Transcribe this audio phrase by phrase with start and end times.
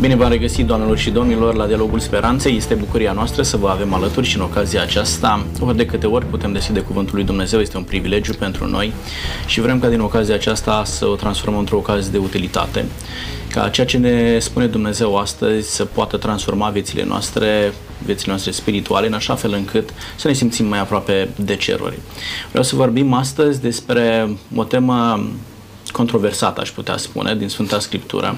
[0.00, 2.56] Bine v-am regăsit, doamnelor și domnilor, la Dialogul Speranței.
[2.56, 6.26] Este bucuria noastră să vă avem alături și în ocazia aceasta, ori de câte ori
[6.26, 8.92] putem deschide Cuvântul lui Dumnezeu, este un privilegiu pentru noi
[9.46, 12.84] și vrem ca din ocazia aceasta să o transformăm într-o ocazie de utilitate.
[13.50, 17.72] Ca ceea ce ne spune Dumnezeu astăzi să poată transforma viețile noastre,
[18.04, 21.98] viețile noastre spirituale, în așa fel încât să ne simțim mai aproape de ceruri.
[22.48, 25.28] Vreau să vorbim astăzi despre o temă
[25.92, 28.36] controversată, aș putea spune, din Sfânta Scriptură.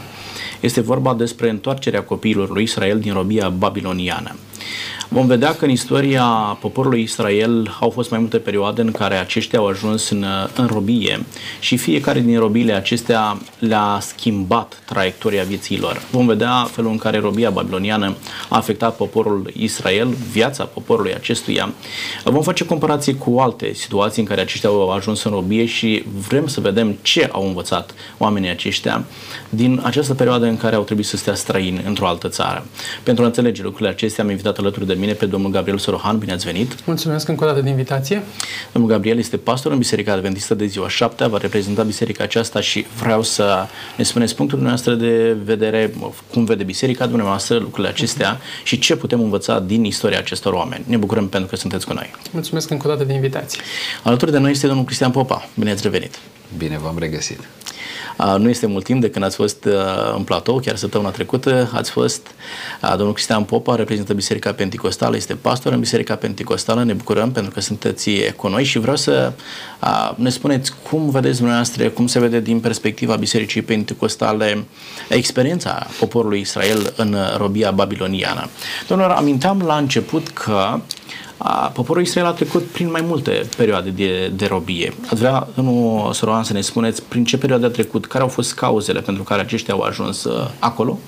[0.60, 4.34] Este vorba despre întoarcerea copiilor lui Israel din robia babiloniană.
[5.08, 6.24] Vom vedea că în istoria
[6.60, 10.24] poporului Israel au fost mai multe perioade în care aceștia au ajuns în,
[10.56, 11.24] în robie
[11.60, 16.02] și fiecare din robiile acestea le-a schimbat traiectoria vieții lor.
[16.10, 18.16] Vom vedea felul în care robia babiloniană
[18.48, 21.72] a afectat poporul Israel, viața poporului acestuia.
[22.24, 26.46] Vom face comparații cu alte situații în care aceștia au ajuns în robie și vrem
[26.46, 29.04] să vedem ce au învățat oamenii aceștia
[29.48, 32.66] din această perioadă în care au trebuit să stea străini într-o altă țară.
[33.02, 36.18] Pentru a înțelege lucrurile acestea, am invitat alături de mine pe domnul Gabriel Sorohan.
[36.18, 36.84] Bine ați venit!
[36.84, 38.22] Mulțumesc încă o dată de invitație!
[38.72, 42.86] Domnul Gabriel este pastor în Biserica Adventistă de ziua 7, va reprezenta biserica aceasta și
[43.00, 45.94] vreau să ne spuneți punctul dumneavoastră de vedere,
[46.32, 48.62] cum vede biserica dumneavoastră lucrurile acestea uh-huh.
[48.64, 50.84] și ce putem învăța din istoria acestor oameni.
[50.86, 52.10] Ne bucurăm pentru că sunteți cu noi.
[52.30, 53.60] Mulțumesc încă o dată de invitație!
[54.02, 55.48] Alături de noi este domnul Cristian Popa.
[55.54, 56.18] Bine ați revenit!
[56.56, 57.38] Bine v-am regăsit!
[58.38, 59.68] Nu este mult timp de când ați fost
[60.16, 62.26] în platou, chiar săptămâna trecută ați fost.
[62.96, 66.84] Domnul Cristian Popa reprezintă Biserica Pentecostală, este pastor în Biserica Pentecostală.
[66.84, 69.32] Ne bucurăm pentru că sunteți cu noi și vreau să
[70.14, 74.64] ne spuneți cum vedeți dumneavoastră, cum se vede din perspectiva Bisericii Pentecostale
[75.08, 78.48] experiența poporului Israel în robia babiloniană.
[78.88, 80.80] Domnilor, aminteam la început că
[81.42, 84.92] a, poporul Israel a trecut prin mai multe perioade de, de robie.
[85.10, 88.54] Ați vrea, domnul Soroan, să ne spuneți prin ce perioade a trecut, care au fost
[88.54, 90.98] cauzele pentru care aceștia au ajuns uh, acolo?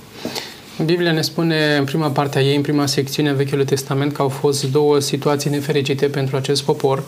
[0.85, 4.23] Biblia ne spune în prima parte a ei, în prima secțiune a Vechiului Testament, că
[4.23, 7.03] au fost două situații nefericite pentru acest popor.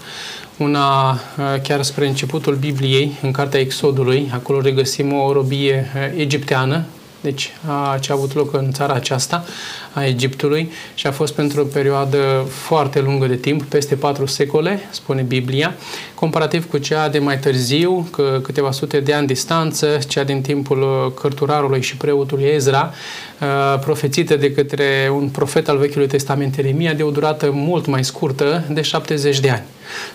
[0.57, 6.85] Una uh, chiar spre începutul Bibliei, în cartea Exodului, acolo regăsim o robie uh, egipteană,
[7.21, 9.45] deci a, ce a avut loc în țara aceasta
[9.95, 14.81] a Egiptului și a fost pentru o perioadă foarte lungă de timp, peste patru secole,
[14.91, 15.75] spune Biblia,
[16.15, 21.13] comparativ cu cea de mai târziu, că câteva sute de ani distanță, cea din timpul
[21.21, 22.93] cărturarului și preotului Ezra,
[23.81, 28.65] profețită de către un profet al Vechiului Testament, Eremia, de o durată mult mai scurtă,
[28.69, 29.63] de 70 de ani.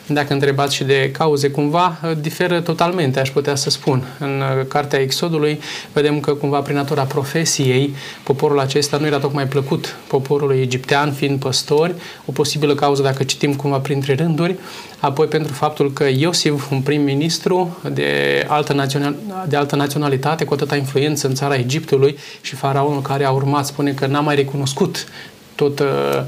[0.07, 4.03] Dacă întrebați și de cauze cumva, diferă totalmente, aș putea să spun.
[4.19, 5.59] În cartea Exodului
[5.93, 9.68] vedem că cumva prin natura profesiei, poporul acesta nu era tocmai plăcut
[10.07, 14.55] poporului egiptean, fiind păstori, o posibilă cauză dacă citim cumva printre rânduri,
[14.99, 19.15] apoi pentru faptul că Iosif, un prim-ministru de altă, național,
[19.47, 23.91] de altă naționalitate, cu atâta influență în țara Egiptului și faraonul care a urmat spune
[23.91, 25.07] că n-a mai recunoscut
[25.55, 25.87] tot uh,
[26.19, 26.25] Uh,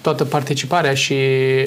[0.00, 1.14] toată participarea și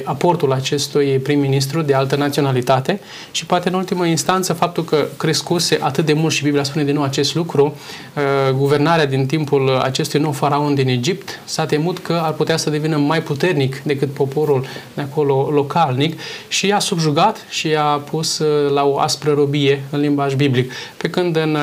[0.04, 3.00] aportul acestui prim-ministru de altă naționalitate
[3.30, 6.94] și poate în ultimă instanță faptul că crescuse atât de mult și Biblia spune din
[6.94, 7.76] nou acest lucru,
[8.16, 12.70] uh, guvernarea din timpul acestui nou faraon din Egipt s-a temut că ar putea să
[12.70, 18.70] devină mai puternic decât poporul de acolo localnic și i-a subjugat și i-a pus uh,
[18.70, 20.72] la o aspră robie în limbaj biblic.
[20.96, 21.56] Pe când în,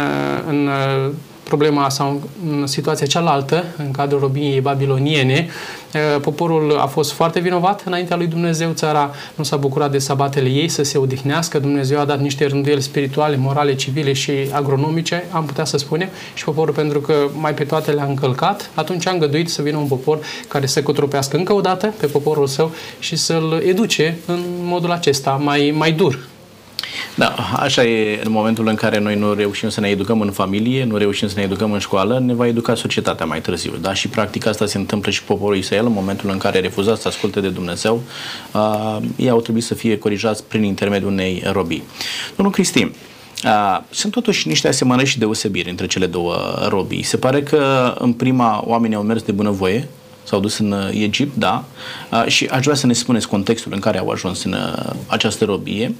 [0.47, 0.69] în
[1.51, 5.47] problema sau în situația cealaltă, în cadrul robiei babiloniene,
[6.21, 10.67] poporul a fost foarte vinovat înaintea lui Dumnezeu, țara nu s-a bucurat de sabatele ei
[10.67, 15.65] să se odihnească, Dumnezeu a dat niște rânduieli spirituale, morale, civile și agronomice, am putea
[15.65, 19.61] să spunem, și poporul pentru că mai pe toate le-a încălcat, atunci a îngăduit să
[19.61, 24.17] vină un popor care să cotropească încă o dată pe poporul său și să-l educe
[24.25, 26.19] în modul acesta mai, mai dur,
[27.15, 30.83] da, așa e în momentul în care noi nu reușim să ne educăm în familie,
[30.83, 33.71] nu reușim să ne educăm în școală, ne va educa societatea mai târziu.
[33.81, 33.93] Da?
[33.93, 37.39] Și practic asta se întâmplă și poporul Israel în momentul în care refuză să asculte
[37.39, 38.01] de Dumnezeu,
[38.53, 41.83] uh, ei au trebuit să fie corijați prin intermediul unei robii.
[42.35, 42.91] Domnul Cristin,
[43.45, 46.35] Uh, sunt totuși niște asemănări și deosebiri între cele două
[46.69, 47.03] robii.
[47.03, 49.87] Se pare că în prima oamenii au mers de bunăvoie,
[50.23, 51.63] s-au dus în uh, Egipt, da,
[52.11, 55.45] uh, și aș vrea să ne spuneți contextul în care au ajuns în uh, această
[55.45, 55.95] robie,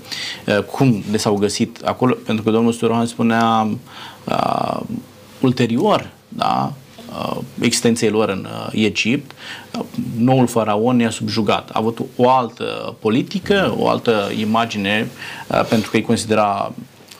[0.71, 3.69] cum de s-au găsit acolo, pentru că domnul Sturohan spunea
[4.23, 4.79] uh,
[5.39, 6.73] ulterior, da,
[7.59, 9.31] existenței lor în Egipt,
[10.17, 11.69] noul faraon ne-a subjugat.
[11.69, 15.09] A avut o altă politică, o altă imagine,
[15.69, 16.71] pentru că îi considera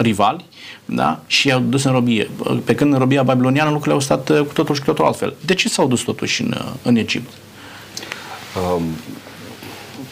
[0.01, 0.45] rivali
[0.85, 1.19] da?
[1.27, 2.29] și i-au dus în robie.
[2.63, 5.35] Pe când în robia babiloniană lucrurile au stat uh, cu totul și cu totul altfel.
[5.45, 7.29] De ce s-au dus totuși în, uh, în Egipt?
[8.75, 8.83] Um,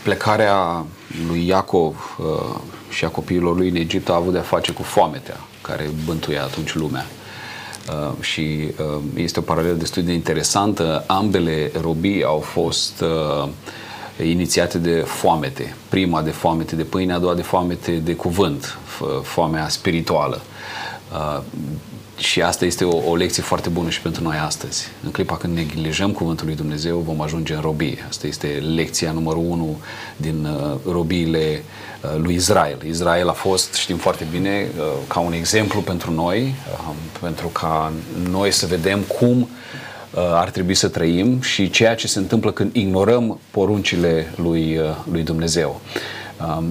[0.03, 0.85] plecarea
[1.27, 2.59] lui Iacov uh,
[2.89, 6.75] și a copiilor lui în Egipt a avut de-a face cu foametea care bântuia atunci
[6.75, 7.05] lumea.
[7.89, 11.03] Uh, și uh, este o paralelă destul de interesantă.
[11.07, 13.49] Ambele robii au fost uh,
[14.23, 15.75] inițiate de foamete.
[15.89, 18.77] Prima de foamete de pâine, a doua de foamete de cuvânt,
[19.23, 20.41] foamea spirituală.
[21.11, 21.41] Uh,
[22.17, 24.87] și asta este o, o lecție foarte bună și pentru noi astăzi.
[25.03, 28.05] În clipa când neglijăm Cuvântul lui Dumnezeu, vom ajunge în robie.
[28.07, 29.79] Asta este lecția numărul unu
[30.17, 31.63] din uh, robiile
[32.03, 32.77] uh, lui Israel.
[32.87, 37.91] Israel a fost, știm foarte bine, uh, ca un exemplu pentru noi, uh, pentru ca
[38.29, 39.47] noi să vedem cum uh,
[40.15, 45.23] ar trebui să trăim și ceea ce se întâmplă când ignorăm poruncile lui, uh, lui
[45.23, 45.81] Dumnezeu.
[46.41, 46.63] Uh,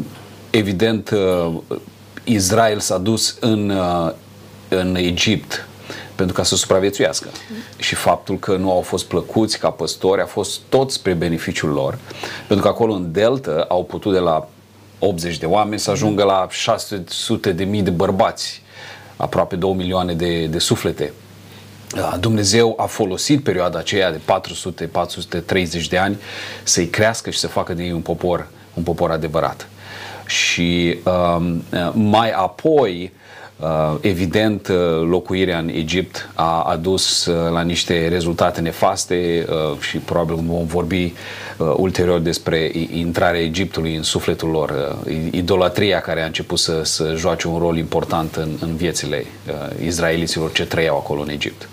[0.51, 1.55] evident, uh,
[2.25, 4.13] Israel s-a dus în uh,
[4.69, 5.69] în Egipt
[6.15, 7.29] pentru ca să supraviețuiască.
[7.77, 11.99] Și faptul că nu au fost plăcuți ca păstori a fost tot spre beneficiul lor,
[12.47, 14.49] pentru că acolo în Delta au putut de la
[14.99, 18.63] 80 de oameni să ajungă la 600 de mii de bărbați,
[19.17, 21.13] aproape 2 milioane de, de suflete.
[22.21, 24.21] Dumnezeu a folosit perioada aceea de
[25.81, 26.19] 400-430 de ani
[26.63, 29.69] să-i crească și să facă din ei un popor, un popor adevărat.
[30.27, 31.63] Și um,
[31.93, 33.13] mai apoi
[33.59, 34.77] Uh, evident, uh,
[35.09, 39.47] locuirea în Egipt a adus uh, la niște rezultate nefaste
[39.81, 41.13] și probabil vom vorbi
[41.77, 44.99] ulterior despre intrarea Egiptului în sufletul lor,
[45.31, 49.25] idolatria care a început să, să joace un rol important în, în viețile
[49.85, 51.69] izraeliților ce trăiau acolo în Egipt.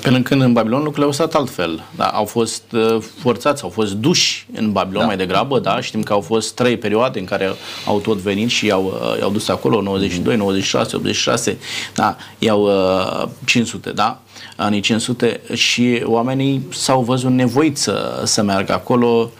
[0.00, 1.82] Până când în Babilon lucrurile au stat altfel.
[1.96, 5.06] Da, au fost uh, forțați, au fost duși în Babilon da.
[5.06, 7.52] mai degrabă, da, știm că au fost trei perioade în care
[7.86, 11.58] au tot venit și i-au, uh, i-au dus acolo, 92, 96, 86,
[11.94, 14.20] da, i-au uh, 500, da,
[14.56, 19.30] anii 500 și oamenii s-au văzut nevoiți să, să meargă acolo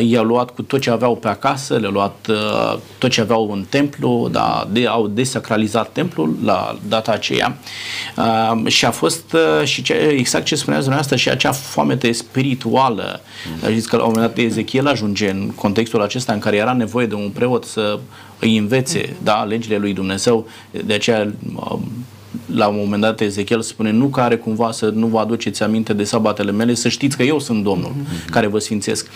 [0.00, 3.64] i-au luat cu tot ce aveau pe acasă, le-au luat uh, tot ce aveau în
[3.68, 7.56] templu, da, de, au desacralizat templul la data aceea
[8.16, 13.20] uh, și a fost uh, și ce, exact ce spuneați dumneavoastră și acea foamete spirituală.
[13.62, 13.70] Mm.
[13.70, 17.06] Știți că la un moment dat Ezechiel ajunge în contextul acesta în care era nevoie
[17.06, 17.98] de un preot să
[18.38, 19.16] îi învețe mm.
[19.22, 20.46] da, legile lui Dumnezeu,
[20.84, 21.78] de aceea uh,
[22.54, 26.04] la un moment dat Ezechiel spune nu care cumva să nu vă aduceți aminte de
[26.04, 28.30] sabatele mele, să știți că eu sunt Domnul mm-hmm.
[28.30, 29.10] care vă sfințesc.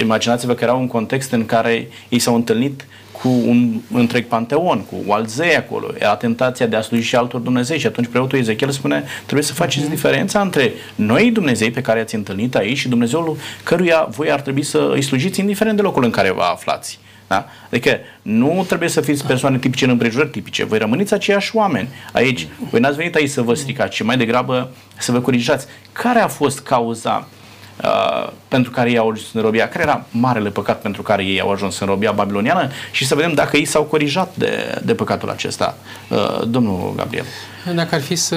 [0.00, 5.12] Imaginați-vă că era un context în care ei s-au întâlnit cu un întreg panteon, cu
[5.12, 9.04] alzei acolo, era tentația de a sluji și altor Dumnezei și atunci preotul Ezechiel spune
[9.22, 9.90] trebuie să faceți mm-hmm.
[9.90, 14.62] diferența între noi Dumnezei pe care ați întâlnit aici și Dumnezeul căruia voi ar trebui
[14.62, 16.98] să îi slujiți indiferent de locul în care vă aflați.
[17.26, 17.46] Da?
[17.66, 20.64] Adică nu trebuie să fiți persoane tipice în împrejurări tipice.
[20.64, 22.46] Voi rămâniți aceiași oameni aici.
[22.70, 25.66] Voi n-ați venit aici să vă stricați, ci mai degrabă să vă corijați.
[25.92, 27.28] Care a fost cauza
[27.84, 29.68] uh, pentru care ei au ajuns în robia?
[29.68, 32.68] Care era marele păcat pentru care ei au ajuns în robia babiloniană?
[32.90, 35.76] Și să vedem dacă ei s-au corijat de, de păcatul acesta.
[36.10, 37.24] Uh, domnul Gabriel.
[37.74, 38.36] Dacă ar fi să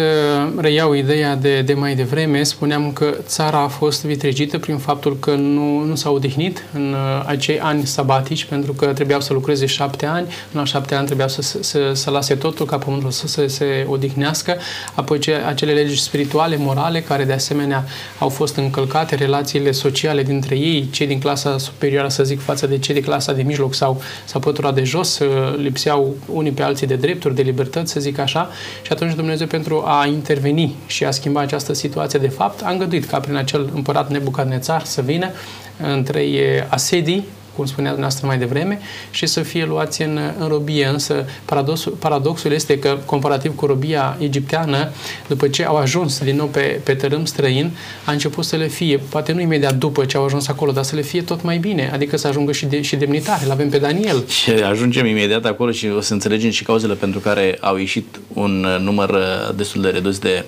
[0.57, 5.31] reiau ideea de, de mai devreme, spuneam că țara a fost vitregită prin faptul că
[5.36, 10.06] nu, nu s-a odihnit în uh, acei ani sabatici, pentru că trebuiau să lucreze șapte
[10.06, 13.47] ani, în al șapte ani trebuiau să, să, să lase totul ca pământul să, să
[13.47, 14.57] se odihnească,
[14.94, 17.85] apoi ce, acele legi spirituale, morale, care de asemenea
[18.19, 22.78] au fost încălcate, relațiile sociale dintre ei, cei din clasa superioară, să zic, față de
[22.78, 26.88] cei din clasa de mijloc sau, sau pătura de jos, uh, lipseau unii pe alții
[26.88, 28.50] de drepturi, de libertăți, să zic așa,
[28.81, 33.06] și atunci Dumnezeu pentru a interveni și a schimba această situație de fapt, a îngăduit
[33.06, 35.31] ca prin acel împărat Nebucadnețar să vină
[35.78, 37.28] în trei asedii
[37.59, 38.80] cum spunea dumneavoastră mai devreme,
[39.11, 40.85] și să fie luați în, în robie.
[40.85, 44.89] Însă paradoxul, paradoxul este că, comparativ cu robia egipteană,
[45.28, 47.71] după ce au ajuns din nou pe, pe tărâm străin,
[48.06, 50.95] a început să le fie, poate nu imediat după ce au ajuns acolo, dar să
[50.95, 53.45] le fie tot mai bine, adică să ajungă și, de, și demnitare.
[53.45, 54.23] Îl avem pe Daniel.
[54.28, 58.66] Și ajungem imediat acolo și o să înțelegem și cauzele pentru care au ieșit un
[58.81, 60.45] număr uh, destul de redus de,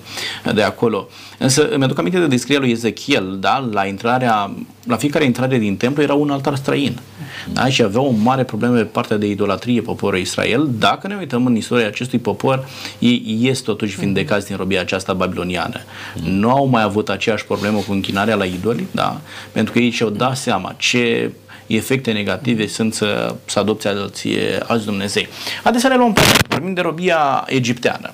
[0.54, 1.08] de acolo.
[1.38, 3.68] Însă mi-aduc aminte de descrierea lui Ezechiel, da?
[3.72, 4.54] la intrarea,
[4.86, 6.98] la fiecare intrare din templu era un altar străin.
[7.52, 7.68] Da?
[7.68, 10.68] Și avea o mare problemă pe partea de idolatrie poporul Israel.
[10.78, 12.68] Dacă ne uităm în istoria acestui popor,
[12.98, 15.80] ei ies totuși vindecați din robia aceasta babiloniană.
[16.24, 19.20] Nu au mai avut aceeași problemă cu închinarea la idoli, da?
[19.52, 21.30] pentru că ei și-au dat seama ce
[21.66, 25.28] efecte negative sunt să, să adopte alții alți Dumnezei.
[25.62, 28.12] Haideți să le luăm pe vorbim de robia egipteană.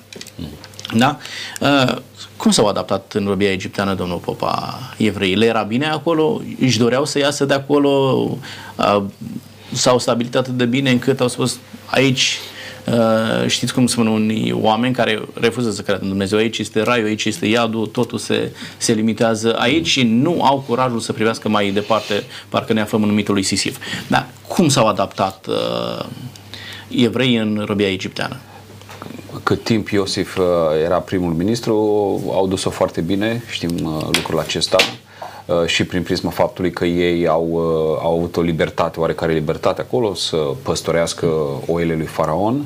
[0.93, 1.17] Da?
[1.59, 1.95] Uh,
[2.37, 5.35] cum s-au adaptat în robia egipteană, domnul Popa, evreii?
[5.35, 6.41] Le era bine acolo?
[6.59, 7.89] Își doreau să iasă de acolo?
[8.75, 9.03] Uh,
[9.71, 12.39] s-au stabilit atât de bine încât au spus aici
[12.91, 17.05] Uh, știți cum spun unii oameni care refuză să creadă în Dumnezeu, aici este raiul,
[17.05, 21.71] aici este iadul, totul se, se limitează aici și nu au curajul să privească mai
[21.71, 23.77] departe, parcă ne aflăm în mitul lui Sisif.
[24.07, 26.05] Dar cum s-au adaptat uh,
[26.87, 28.39] evreii în robia egipteană?
[29.43, 30.45] Cât timp Iosif uh,
[30.83, 31.73] era primul ministru,
[32.31, 34.77] au dus-o foarte bine, știm uh, lucrul acesta
[35.45, 37.57] uh, și prin prisma faptului că ei au,
[38.01, 41.25] au avut o libertate, oarecare libertate acolo să păstorească
[41.67, 42.65] oile lui Faraon.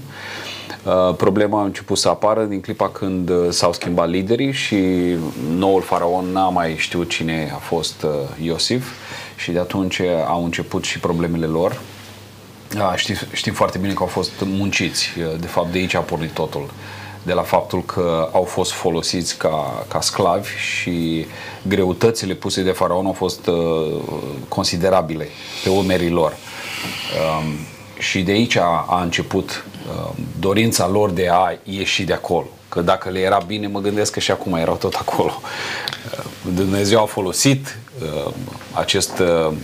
[1.17, 4.77] Problema a început să apară din clipa când s-au schimbat liderii și
[5.57, 8.05] noul faraon n-a mai știut cine a fost
[8.41, 8.91] Iosif
[9.35, 11.79] și de atunci au început și problemele lor
[12.73, 15.09] da, știm, știm foarte bine că au fost munciți.
[15.39, 16.69] De fapt, de aici a pornit totul.
[17.23, 21.25] De la faptul că au fost folosiți ca, ca sclavi și
[21.67, 24.01] greutățile puse de faraon au fost uh,
[24.47, 25.27] considerabile
[25.63, 26.31] pe umerii lor.
[26.31, 27.53] Um,
[27.99, 32.47] și de aici a, a început uh, dorința lor de a ieși de acolo.
[32.69, 35.41] Că dacă le era bine, mă gândesc că și acum erau tot acolo.
[35.41, 36.25] Uh,
[36.55, 38.33] Dumnezeu a folosit uh,
[38.73, 39.57] acest uh, Um,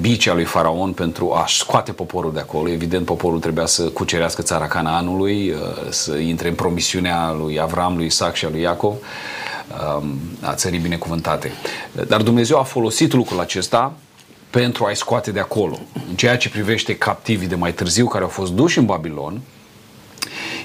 [0.00, 2.68] bicea lui Faraon pentru a scoate poporul de acolo.
[2.68, 5.56] Evident, poporul trebuia să cucerească țara Canaanului, uh,
[5.90, 10.78] să intre în promisiunea lui Avram, lui Isaac și a lui Iacov, um, a țării
[10.78, 11.52] binecuvântate.
[12.08, 13.92] Dar Dumnezeu a folosit lucrul acesta
[14.50, 15.78] pentru a-i scoate de acolo.
[16.08, 19.40] În ceea ce privește captivii de mai târziu care au fost duși în Babilon,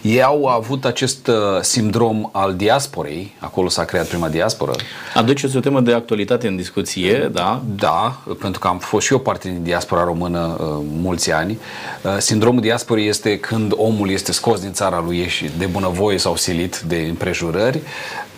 [0.07, 4.71] ei au avut acest uh, sindrom al diasporei, acolo s-a creat prima diasporă.
[5.13, 7.61] Aduceți o temă de actualitate în discuție, da?
[7.75, 11.59] Da, pentru că am fost și eu parte din diaspora română uh, mulți ani.
[12.01, 16.35] Uh, sindromul diasporei este când omul este scos din țara lui și de bunăvoie sau
[16.35, 17.81] silit de împrejurări,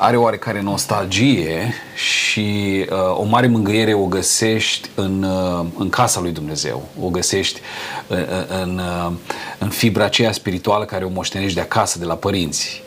[0.02, 6.32] are oarecare nostalgie și uh, o mare mângâiere o găsești în, uh, în casa lui
[6.32, 6.88] Dumnezeu.
[7.02, 7.60] O găsești
[8.08, 8.26] uh, uh
[8.64, 9.12] în, uh,
[9.58, 12.82] în fibra aceea spirituală care o moștenești de acasă, de la părinți.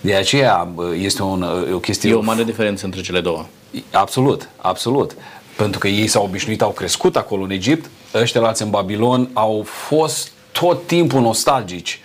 [0.00, 2.10] De aceea uh, este un, uh, o chestie...
[2.10, 3.46] E o mare diferență între cele două.
[3.90, 5.16] Absolut, absolut.
[5.56, 9.62] Pentru că ei s-au obișnuit, au crescut acolo în Egipt, ăștia lați în Babilon au
[9.66, 12.00] fost tot timpul nostalgici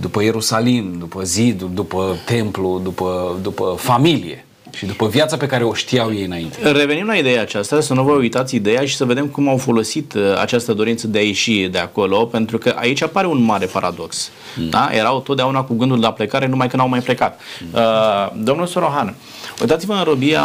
[0.00, 5.74] după Ierusalim, după zidul, după templu, după, după familie și după viața pe care o
[5.74, 6.70] știau ei înainte.
[6.70, 10.12] Revenim la ideea aceasta, să nu vă uitați ideea și să vedem cum au folosit
[10.14, 14.30] uh, această dorință de a ieși de acolo, pentru că aici apare un mare paradox.
[14.56, 14.68] Mm.
[14.68, 14.88] Da?
[14.92, 17.40] Erau totdeauna cu gândul de a plecare, numai când au mai plecat.
[17.60, 17.68] Mm.
[17.72, 19.14] Uh, domnul Sorohan,
[19.60, 20.44] uitați-vă în robia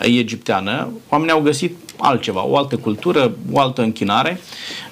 [0.00, 4.40] egipteană, oamenii au găsit altceva, o altă cultură, o altă închinare.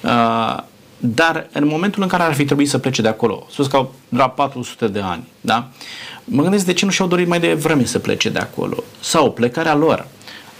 [0.03, 0.57] Uh,
[0.97, 3.93] dar în momentul în care ar fi trebuit să plece de acolo, sus că au
[4.09, 5.67] la 400 de ani, da?
[6.23, 8.83] Mă gândesc de ce nu și-au dorit mai devreme să plece de acolo.
[8.99, 10.07] Sau plecarea lor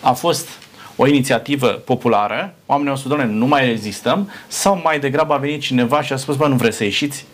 [0.02, 0.48] a fost
[0.96, 5.62] o inițiativă populară, oamenii au spus, doamne, nu mai rezistăm, sau mai degrabă a venit
[5.62, 7.26] cineva și a spus, bă, nu vreți să ieșiți?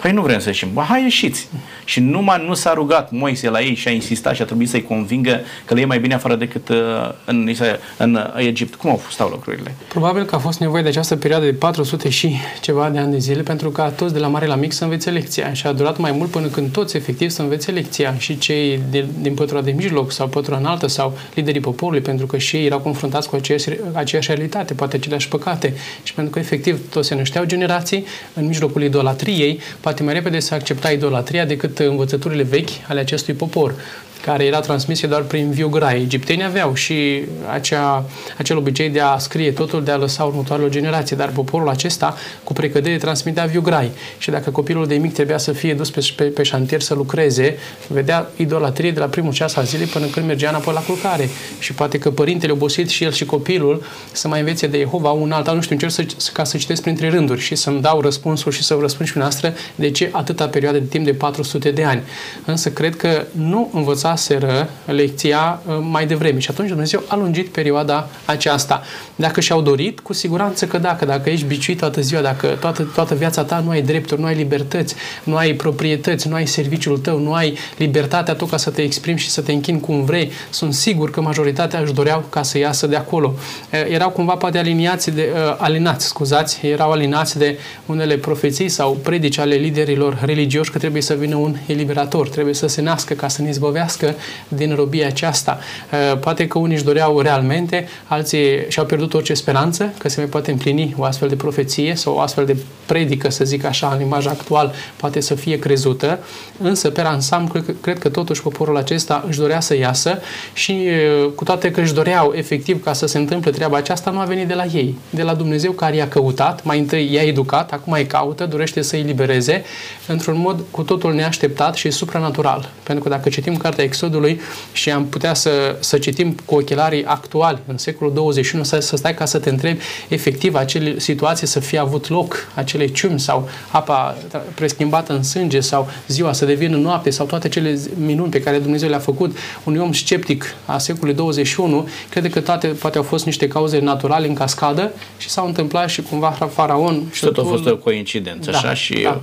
[0.00, 0.68] Păi nu vrem să ieșim.
[0.72, 1.48] Bă, hai ieșiți.
[1.84, 4.82] Și numai nu s-a rugat Moise la ei și a insistat și a trebuit să-i
[4.82, 6.76] convingă că le e mai bine afară decât uh,
[7.24, 7.54] în,
[7.96, 8.74] în uh, Egipt.
[8.74, 9.74] Cum au stau lucrurile?
[9.88, 13.18] Probabil că a fost nevoie de această perioadă de 400 și ceva de ani de
[13.18, 15.52] zile pentru ca toți de la mare la mic să învețe lecția.
[15.52, 18.14] Și a durat mai mult până când toți efectiv să învețe lecția.
[18.18, 22.38] Și cei de, din pătura de mijloc sau pătura înaltă sau liderii poporului, pentru că
[22.38, 25.74] și ei erau confruntați cu aceeași, aceeași realitate, poate aceleași păcate.
[26.02, 30.54] Și pentru că efectiv toți se nășteau generații în mijlocul idolatriei, poate mai repede să
[30.54, 33.74] accepta idolatria decât învățăturile vechi ale acestui popor
[34.20, 36.00] care era transmisie doar prin viu grai.
[36.00, 37.22] Egiptenii aveau și
[37.52, 38.04] acea,
[38.38, 42.52] acel obicei de a scrie totul, de a lăsa următoarele generații, dar poporul acesta cu
[42.52, 43.90] precădere transmitea viu grai.
[44.18, 47.56] Și dacă copilul de mic trebuia să fie dus pe, pe, pe șantier să lucreze,
[47.86, 51.28] vedea idolatrie de la primul ceas al zilei până când mergea înapoi la culcare.
[51.58, 53.82] Și poate că părintele obosit și el și copilul
[54.12, 57.08] să mai învețe de Jehova un alt, nu știu, încerc să, ca să citesc printre
[57.08, 60.78] rânduri și să-mi dau răspunsul și să vă răspund și noastră de ce atâta perioadă
[60.78, 62.02] de timp de 400 de ani.
[62.44, 67.48] Însă cred că nu învăța învățaseră lecția uh, mai devreme și atunci Dumnezeu a lungit
[67.48, 68.82] perioada aceasta.
[69.16, 73.14] Dacă și-au dorit, cu siguranță că dacă, dacă ești biciuit toată ziua, dacă toată, toată
[73.14, 77.18] viața ta nu ai drepturi, nu ai libertăți, nu ai proprietăți, nu ai serviciul tău,
[77.18, 80.74] nu ai libertatea tu ca să te exprimi și să te închini cum vrei, sunt
[80.74, 83.34] sigur că majoritatea își doreau ca să iasă de acolo.
[83.34, 88.98] Uh, erau cumva poate aliniați de, uh, alinați, scuzați, erau alinați de unele profeții sau
[89.02, 93.28] predici ale liderilor religioși că trebuie să vină un eliberator, trebuie să se nască ca
[93.28, 94.16] să ne izbăvească iasă
[94.48, 95.58] din robia aceasta.
[95.92, 100.28] Uh, poate că unii își doreau realmente, alții și-au pierdut orice speranță că se mai
[100.28, 104.04] poate împlini o astfel de profeție sau o astfel de predică, să zic așa, în
[104.04, 106.18] imaj actual, poate să fie crezută,
[106.58, 110.20] însă, pe ansamblu, cred, cred că totuși poporul acesta își dorea să iasă
[110.52, 110.88] și
[111.22, 114.24] uh, cu toate că își doreau efectiv ca să se întâmple treaba aceasta, nu a
[114.24, 117.92] venit de la ei, de la Dumnezeu care i-a căutat, mai întâi i-a educat, acum
[117.92, 119.62] îi caută, dorește să îi libereze
[120.06, 122.70] într-un mod cu totul neașteptat și supranatural.
[122.82, 124.40] Pentru că dacă citim cartea Exodului
[124.72, 129.14] și am putea să, să citim cu ochelarii actuali în secolul 21, să, să stai
[129.14, 134.16] ca să te întrebi efectiv acele situații să fie avut loc, acele ciumi sau apa
[134.54, 138.88] preschimbată în sânge sau ziua să devină noapte sau toate cele minuni pe care Dumnezeu
[138.88, 139.36] le-a făcut.
[139.64, 144.28] Unui om sceptic a secolului 21, crede că toate poate au fost niște cauze naturale
[144.28, 148.58] în cascadă și s-au întâmplat și cumva faraon și tot a fost o coincidență, da,
[148.58, 149.20] așa, și da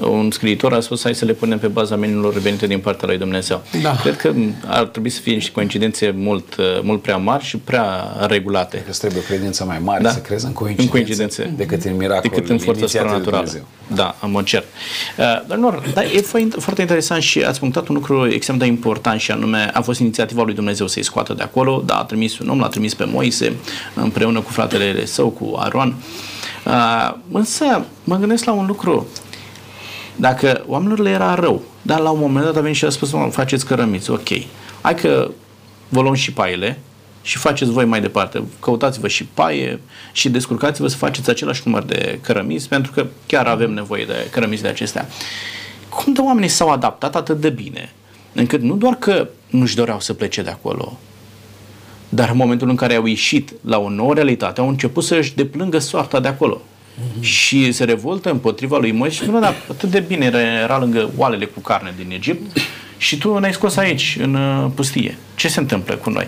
[0.00, 3.18] un scriitor a spus hai să le punem pe baza menilor venite din partea lui
[3.18, 3.62] Dumnezeu.
[3.82, 3.96] Da.
[4.02, 4.32] Cred că
[4.66, 8.82] ar trebui să fie niște coincidențe mult, mult prea mari și prea regulate.
[8.86, 10.10] Că trebuie o credință mai mare da.
[10.10, 13.50] să crezi în coincidențe, în coincidențe decât în miracol, decât în forța supranaturală.
[13.94, 14.64] Da, am cer.
[15.18, 16.20] Uh, dar, nu, dar e
[16.58, 20.42] foarte interesant și ați punctat un lucru extrem de important și anume a fost inițiativa
[20.42, 21.82] lui Dumnezeu să-i scoată de acolo.
[21.86, 23.52] Da, a trimis un om, l-a trimis pe Moise
[23.94, 25.96] împreună cu fratele său, cu Aron.
[26.66, 29.06] Uh, însă mă gândesc la un lucru.
[30.16, 33.10] Dacă oamenilor le era rău, dar la un moment dat a venit și a spus,
[33.30, 34.28] faceți cărămiți, ok.
[34.80, 35.30] Hai că
[35.88, 36.78] vă luăm și paiele
[37.22, 38.42] și faceți voi mai departe.
[38.60, 39.80] Căutați-vă și paie
[40.12, 44.62] și descurcați-vă să faceți același număr de cărămiți, pentru că chiar avem nevoie de cărămiți
[44.62, 45.08] de acestea.
[45.88, 47.92] Cum de oamenii s-au adaptat atât de bine,
[48.32, 50.98] încât nu doar că nu-și doreau să plece de acolo,
[52.08, 55.78] dar în momentul în care au ieșit la o nouă realitate, au început să-și deplângă
[55.78, 56.60] soarta de acolo
[56.96, 57.20] mm-hmm.
[57.20, 60.30] și se revoltă împotriva lui Moise și spune, da, atât de bine
[60.62, 62.60] era lângă oalele cu carne din Egipt
[62.96, 65.18] și tu ne-ai scos aici, în uh, pustie.
[65.34, 66.26] Ce se întâmplă cu noi?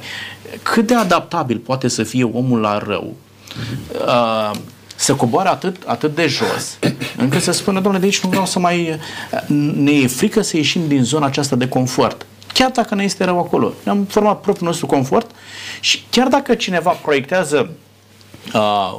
[0.63, 3.15] Cât de adaptabil poate să fie omul la rău?
[3.15, 4.05] Mm-hmm.
[4.07, 4.51] Uh,
[5.01, 6.79] să coboare atât, atât de jos,
[7.17, 8.99] încât să spună, domnule, de aici nu vreau să mai...
[9.75, 12.27] Ne e frică să ieșim din zona aceasta de confort.
[12.53, 13.73] Chiar dacă ne este rău acolo.
[13.83, 15.31] Ne-am format propriul nostru confort
[15.81, 17.71] și chiar dacă cineva proiectează
[18.55, 18.95] uh,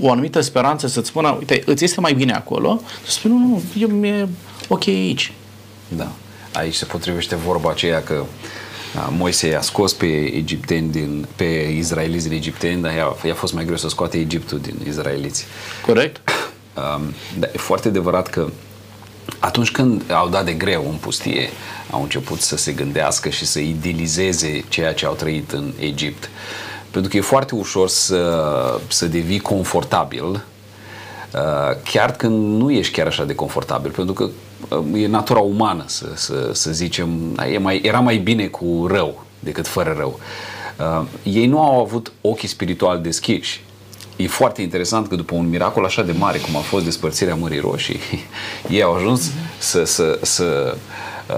[0.00, 3.62] o anumită speranță să-ți spună, uite, îți este mai bine acolo, să spui, nu, nu,
[3.78, 4.28] eu mi-e
[4.68, 5.32] ok aici.
[5.88, 6.12] Da.
[6.52, 8.24] Aici se potrivește vorba aceea că
[9.10, 13.64] Moise i-a scos pe egipteni din, pe izraeliți din egipteni, dar i-a, i-a fost mai
[13.64, 15.46] greu să scoate Egiptul din izraeliți.
[15.86, 16.20] Corect.
[16.96, 18.48] Um, dar e foarte adevărat că
[19.38, 21.50] atunci când au dat de greu în pustie,
[21.90, 26.24] au început să se gândească și să idilizeze ceea ce au trăit în Egipt.
[26.24, 26.65] Uh,
[26.96, 30.40] pentru că e foarte ușor să, să devii confortabil uh,
[31.84, 34.28] chiar când nu ești chiar așa de confortabil, pentru că
[34.68, 37.08] uh, e natura umană să, să, să zicem,
[37.52, 40.20] e mai, era mai bine cu rău decât fără rău.
[40.78, 43.64] Uh, ei nu au avut ochii spirituali deschiși.
[44.16, 47.60] E foarte interesant că după un miracol așa de mare cum a fost despărțirea Mării
[47.60, 48.00] Roșii,
[48.70, 50.76] ei au ajuns să, să, să,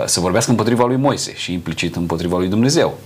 [0.05, 2.99] să vorbească împotriva lui Moise și implicit împotriva lui Dumnezeu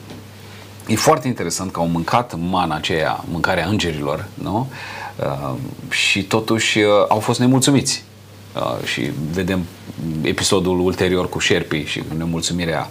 [0.86, 4.70] e foarte interesant că au mâncat mana aceea, mâncarea îngerilor, nu?
[5.16, 5.54] Uh,
[5.90, 8.04] și totuși uh, au fost nemulțumiți.
[8.54, 9.64] Uh, și vedem
[10.22, 12.88] episodul ulterior cu șerpii și nemulțumirea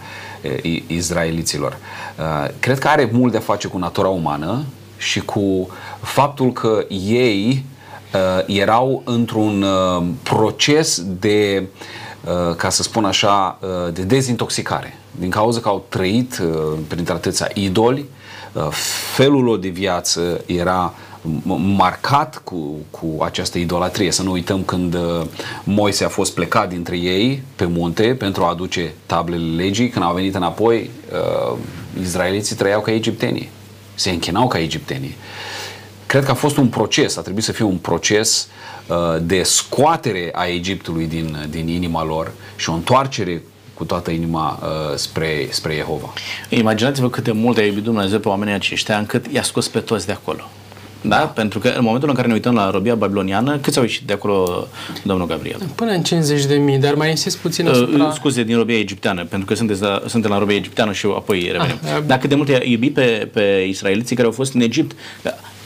[0.64, 1.78] uh, izraeliților.
[2.20, 4.64] Uh, cred că are mult de a face cu natura umană
[4.98, 5.70] și cu
[6.02, 7.66] faptul că ei
[8.14, 11.68] uh, erau într-un uh, proces de, uh,
[12.58, 17.50] ca să spun așa, uh, de dezintoxicare din cauza că au trăit uh, printre atâția
[17.54, 18.06] idoli,
[18.54, 18.68] uh,
[19.16, 20.94] felul lor de viață era
[21.56, 24.12] marcat cu, cu această idolatrie.
[24.12, 25.22] Să nu uităm când uh,
[25.64, 30.14] Moise a fost plecat dintre ei pe munte pentru a aduce tablele legii, când au
[30.14, 31.58] venit înapoi, uh,
[32.02, 33.50] izraeliții trăiau ca egiptenii.
[33.96, 35.16] Se închinau ca egiptenii.
[36.12, 38.48] Cred că a fost un proces, a trebuit să fie un proces
[38.88, 43.42] uh, de scoatere a Egiptului din, din inima lor și o întoarcere
[43.74, 46.14] cu toată inima uh, spre, spre Jehova.
[46.50, 50.06] Imaginați-vă cât de mult a iubit Dumnezeu pe oamenii aceștia încât i-a scos pe toți
[50.06, 50.50] de acolo.
[51.02, 51.16] Da?
[51.16, 51.26] da?
[51.26, 54.14] Pentru că în momentul în care ne uităm la robia babiloniană, câți au ieșit de
[54.14, 54.68] acolo,
[55.04, 55.60] domnul Gabriel?
[55.76, 58.06] Până în 50 de mii, dar mai insist puțin uh, asupra...
[58.06, 61.50] Uh, scuze, din robia egipteană, pentru că sunteți la, suntem la robia egipteană și apoi
[61.52, 61.80] revenim.
[61.84, 64.96] Ah, Dacă de mult i-a iubit pe, pe israeliții care au fost în Egipt,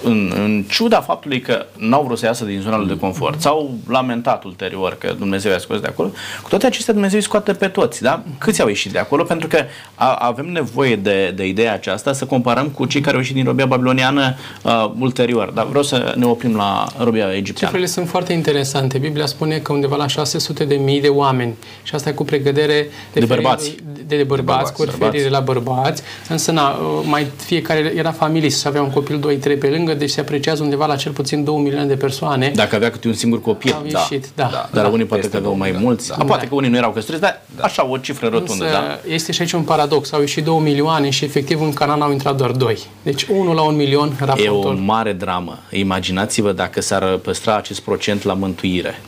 [0.05, 4.43] în, în ciuda faptului că n-au vrut să iasă din zona de confort, s-au lamentat
[4.43, 8.01] ulterior că Dumnezeu i-a scos de acolo, cu toate acestea Dumnezeu îi scoate pe toți,
[8.01, 8.23] da?
[8.37, 9.23] Câți au ieșit de acolo?
[9.23, 9.63] Pentru că
[9.95, 13.45] a, avem nevoie de, de ideea aceasta să comparăm cu cei care au ieșit din
[13.45, 15.51] robia babiloniană uh, ulterior.
[15.51, 17.73] Dar vreau să ne oprim la robia egipteană.
[17.73, 18.97] Cifrele sunt foarte interesante.
[18.97, 22.87] Biblia spune că undeva la 600 de mii de oameni și asta e cu pregădere
[23.13, 23.75] de, de bărbați.
[23.93, 28.63] De, de bărbați, cu referire la bărbați, însă na, uh, mai fiecare era familie și
[28.63, 31.87] avea un copil 2-3 pe lângă, deci se apreciază undeva la cel puțin 2 milioane
[31.87, 32.51] de persoane.
[32.55, 33.73] Dacă avea câte un singur copil.
[33.73, 33.99] Au da.
[33.99, 34.49] ieșit, da.
[34.51, 34.69] da.
[34.71, 34.89] Dar da.
[34.89, 35.79] unii poate că aveau mai da.
[35.79, 36.07] mulți.
[36.07, 36.23] Da.
[36.23, 37.63] Poate că unii nu erau căsătoriți, dar da.
[37.63, 38.63] așa o cifră rotundă.
[38.63, 39.13] Însă, da?
[39.13, 40.11] Este și aici un paradox.
[40.11, 42.77] Au ieșit 2 milioane și efectiv în Canaan au intrat doar 2.
[43.03, 44.45] Deci 1 la 1 milion raportor.
[44.45, 45.59] E o mare dramă.
[45.71, 49.01] Imaginați-vă dacă s-ar păstra acest procent la mântuire.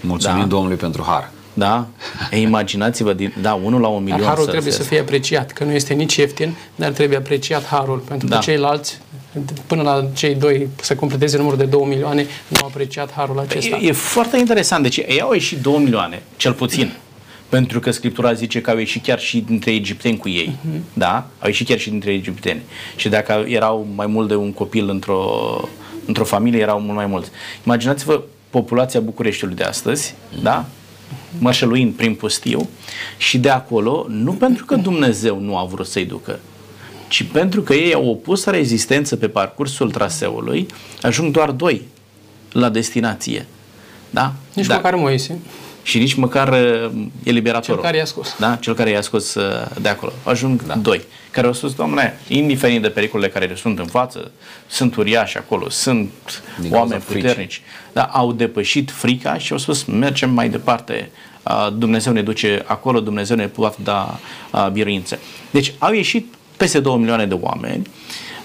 [0.00, 0.46] Mulțumim da.
[0.46, 1.30] Domnului pentru har.
[1.58, 1.86] Da?
[2.30, 4.22] E, imaginați-vă, da, unul la un milion.
[4.26, 7.98] Harul să trebuie să fie apreciat, că nu este nici ieftin, dar trebuie apreciat harul,
[7.98, 8.36] pentru da.
[8.36, 8.98] că ceilalți
[9.66, 13.76] până la cei doi să completeze numărul de 2 milioane, nu au apreciat harul acesta.
[13.76, 14.82] E, e foarte interesant.
[14.82, 16.92] Deci ei au ieșit 2 milioane, cel puțin.
[17.48, 20.56] Pentru că Scriptura zice că au ieșit chiar și dintre egipteni cu ei.
[20.56, 20.80] Uh-huh.
[20.92, 21.14] Da?
[21.38, 22.62] Au ieșit chiar și dintre egipteni.
[22.96, 25.20] Și dacă erau mai mult de un copil într-o,
[26.06, 27.30] într-o familie, erau mult mai mulți.
[27.64, 30.42] Imaginați-vă populația Bucureștiului de astăzi, uh-huh.
[30.42, 30.64] da?
[31.38, 32.68] Mășăluind prin pustiu
[33.16, 36.38] și de acolo, nu pentru că Dumnezeu nu a vrut să-i ducă,
[37.08, 40.66] ci pentru că ei au opus rezistență pe parcursul traseului,
[41.02, 41.82] ajung doar doi
[42.52, 43.46] la destinație.
[44.10, 44.32] Da?
[44.54, 44.74] Nici da.
[44.74, 45.38] măcar Moise.
[45.82, 46.90] Și nici măcar uh,
[47.22, 47.74] eliberatorul.
[47.74, 48.36] Cel care i-a scos.
[48.38, 48.56] Da?
[48.56, 50.12] Cel care i-a scos uh, de acolo.
[50.22, 50.74] Ajung da.
[50.74, 51.02] doi.
[51.30, 54.30] Care au spus, domnule, indiferent de pericolele care le sunt în față,
[54.66, 57.62] sunt uriași acolo, sunt Din oameni puternici.
[57.92, 61.10] Da, au depășit frica și au spus, mergem mai departe.
[61.42, 64.18] Uh, Dumnezeu ne duce acolo, Dumnezeu ne poate da
[64.72, 65.18] biruințe.
[65.50, 67.86] Deci au ieșit peste 2 milioane de oameni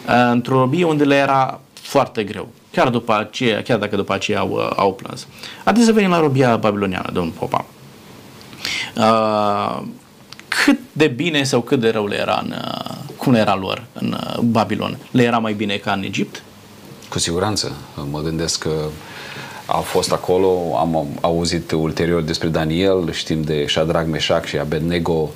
[0.08, 2.52] uh, într-o robie unde le era foarte greu.
[2.76, 5.28] Chiar, după aceea, chiar dacă după aceea au, uh, au plâns.
[5.64, 7.66] Haideți să venim la robia babiloniană, domnul Popa.
[8.98, 9.82] Uh,
[10.48, 13.86] cât de bine sau cât de rău le era în, uh, cum le era lor
[13.94, 14.98] în Babilon?
[15.12, 16.44] Le era mai bine ca în Egipt?
[17.10, 17.72] Cu siguranță.
[18.12, 18.72] Mă gândesc că
[19.66, 25.30] au fost acolo, am auzit ulterior despre Daniel, știm de Shadrach, Meshach și Abednego,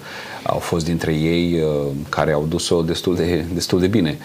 [0.47, 4.17] au fost dintre ei uh, care au dus-o destul de, destul de bine.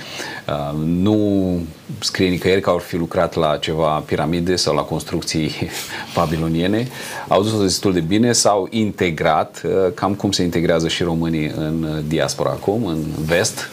[0.48, 1.58] Uh, nu
[2.00, 5.50] scrie nicăieri că au fi lucrat la ceva piramide sau la construcții
[6.14, 6.88] babiloniene.
[7.28, 12.02] Au dus-o destul de bine, s-au integrat, uh, cam cum se integrează și românii în
[12.08, 13.70] diaspora acum, în vest,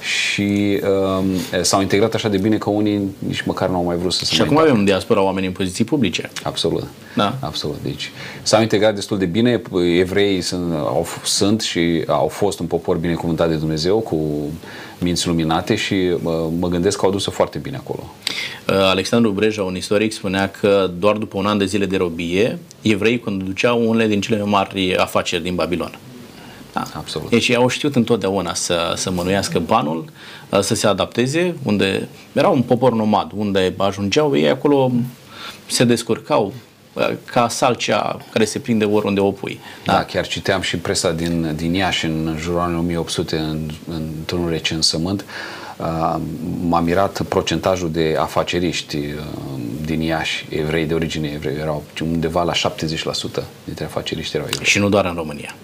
[0.00, 0.80] și
[1.18, 1.24] um,
[1.62, 4.34] s-au integrat așa de bine că unii nici măcar nu au mai vrut să se
[4.34, 6.30] Și acum avem în diaspora oameni în poziții publice.
[6.42, 6.86] Absolut.
[7.16, 7.36] Da.
[7.40, 7.78] Absolut.
[7.82, 8.10] Deci
[8.42, 9.62] s-au integrat destul de bine.
[9.98, 14.18] Evreii sunt, au, sunt și au fost un popor binecuvântat de Dumnezeu cu
[14.98, 18.02] minți luminate și mă, mă gândesc că au dus-o foarte bine acolo.
[18.68, 22.58] Uh, Alexandru Breja, un istoric, spunea că doar după un an de zile de robie,
[22.82, 25.98] evreii conduceau unele din cele mai mari afaceri din Babilon.
[26.78, 26.98] Da.
[26.98, 27.30] Absolut.
[27.30, 30.04] Deci ei au știut întotdeauna să, să mănuiască banul,
[30.48, 34.92] uh, să se adapteze, unde era un popor nomad, unde ajungeau ei acolo
[35.66, 36.52] se descurcau
[36.92, 39.60] uh, ca salcea care se prinde oriunde o pui.
[39.84, 44.48] Da, da chiar citeam și presa din, din Iași în jurul anului 1800 în, într-un
[44.48, 45.24] recensământ.
[45.76, 46.16] Uh,
[46.60, 49.02] m-a mirat procentajul de afaceriști uh,
[49.84, 52.56] din Iași, evrei de origine evrei, erau undeva la 70%
[53.64, 54.66] dintre afaceriști erau evrei.
[54.66, 55.54] Și nu doar în România.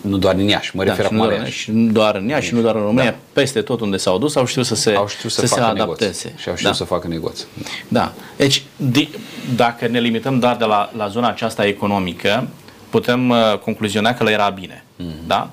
[0.00, 1.58] Nu doar în Iași, mă da, refer acum la Iași.
[1.58, 3.16] Și nu doar în Iași, și nu doar în România, da.
[3.32, 6.24] peste tot unde s-au dus, au știut să se, au știut să, să se adapteze.
[6.24, 6.40] Negoț.
[6.40, 6.76] Și au știut da.
[6.76, 7.46] să facă negoți.
[7.88, 8.12] Da.
[8.36, 9.08] Deci, de,
[9.54, 12.48] dacă ne limităm doar de la, la zona aceasta economică,
[12.90, 14.84] putem uh, concluziona că le era bine.
[14.84, 15.26] Mm-hmm.
[15.26, 15.50] Da?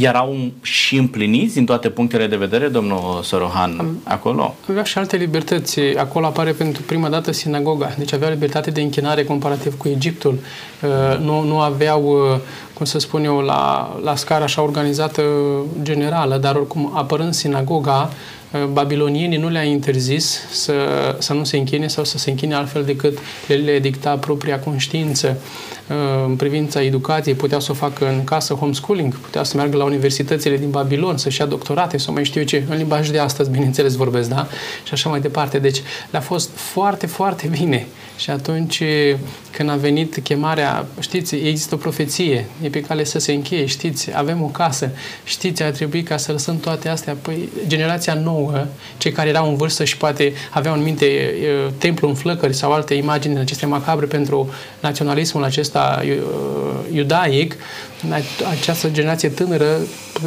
[0.00, 4.54] Erau și împliniți din toate punctele de vedere, domnul Sorohan, Am, acolo?
[4.70, 5.80] Avea și alte libertăți.
[5.80, 7.94] Acolo apare pentru prima dată sinagoga.
[7.98, 10.38] Deci avea libertate de închinare comparativ cu Egiptul.
[10.82, 12.40] Uh, nu, nu aveau, uh,
[12.74, 15.22] cum să spun eu, la, la scară așa organizată
[15.82, 18.35] generală, dar oricum apărând sinagoga, uh,
[18.72, 20.74] babilonienii nu le-a interzis să,
[21.18, 25.38] să nu se închine sau să se închine altfel decât le, le dicta propria conștiință
[26.26, 30.56] în privința educației, puteau să o facă în casă homeschooling, puteau să meargă la universitățile
[30.56, 33.94] din Babilon, să-și ia doctorate sau mai știu eu ce, în limbaj de astăzi, bineînțeles,
[33.94, 34.46] vorbesc, da?
[34.84, 35.58] Și așa mai departe.
[35.58, 37.86] Deci le-a fost foarte, foarte bine.
[38.16, 38.82] Și atunci
[39.50, 44.10] când a venit chemarea, știți, există o profeție, e pe cale să se încheie, știți,
[44.16, 44.90] avem o casă,
[45.24, 47.16] știți, ar trebui ca să lăsăm toate astea.
[47.22, 48.66] Păi, generația nouă,
[48.98, 52.72] cei care erau în vârstă și poate aveau în minte e, templu în flăcări sau
[52.72, 54.50] alte imagini din aceste macabre pentru
[54.80, 56.04] naționalismul acesta
[56.92, 57.56] iudaic,
[58.50, 59.66] această generație tânără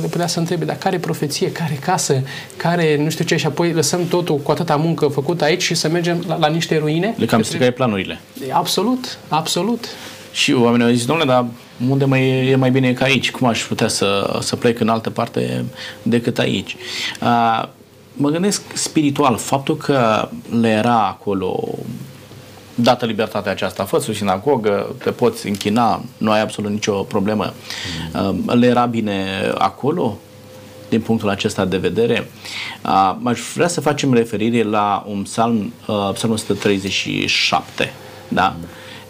[0.09, 2.23] putea să întrebe, dar care profeție, care casă,
[2.57, 5.89] care nu știu ce, și apoi lăsăm totul cu atâta muncă făcută aici și să
[5.89, 7.13] mergem la, la niște ruine?
[7.17, 8.19] Le cam stricai planurile.
[8.51, 9.85] Absolut, absolut.
[10.31, 11.45] Și oamenii au zis, domnule, dar
[11.89, 13.31] unde mai e, e mai bine ca aici?
[13.31, 15.65] Cum aș putea să, să plec în altă parte
[16.01, 16.75] decât aici?
[17.21, 17.67] Uh,
[18.13, 20.29] mă gândesc spiritual, faptul că
[20.59, 21.77] le era acolo
[22.83, 27.53] dată libertatea aceasta, fă o sinagogă, te poți închina, nu ai absolut nicio problemă.
[28.13, 28.59] Mm.
[28.59, 29.25] Le era bine
[29.57, 30.17] acolo?
[30.89, 32.29] din punctul acesta de vedere.
[32.85, 37.93] Uh, aș vrea să facem referire la un psalm, uh, psalmul 137,
[38.27, 38.55] da?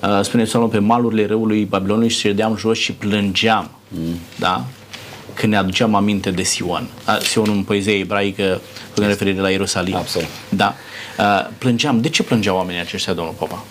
[0.02, 4.20] Uh, spune psalmul pe malurile râului Babilonului și ședeam jos și plângeam, mm.
[4.36, 4.66] da?
[5.34, 6.88] Când ne aduceam aminte de Sion.
[7.08, 9.96] Uh, Sion în poezie ebraică, făcând referire la Ierusalim.
[9.96, 10.28] Absolut.
[10.50, 10.76] Da?
[11.20, 12.02] Uh, plângeam.
[12.02, 13.64] De ce plângeau oamenii aceștia, domnul Popa?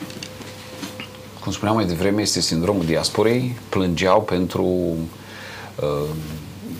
[1.48, 6.08] cum spuneam mai devreme, este sindromul diasporei, plângeau pentru uh,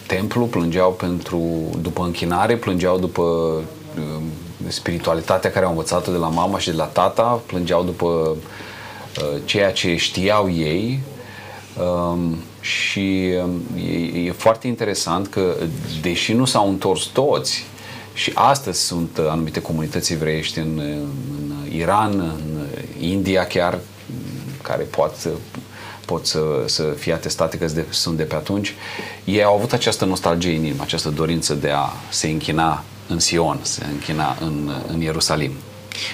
[0.07, 4.23] templu, plângeau pentru, după închinare, plângeau după uh,
[4.67, 9.73] spiritualitatea care au învățat-o de la mama și de la tata, plângeau după uh, ceea
[9.73, 11.01] ce știau ei
[11.81, 15.55] um, și um, e, e foarte interesant că,
[16.01, 17.67] deși nu s-au întors toți,
[18.19, 22.67] și astăzi sunt anumite comunități evreiești în, în Iran, în
[23.01, 23.79] India chiar,
[24.63, 25.15] care pot,
[26.05, 28.75] pot să, să fie atestate că de, sunt de pe atunci,
[29.25, 33.59] ei au avut această nostalgie în inimă, această dorință de a se închina în Sion,
[33.63, 35.53] se închina în, în Ierusalim.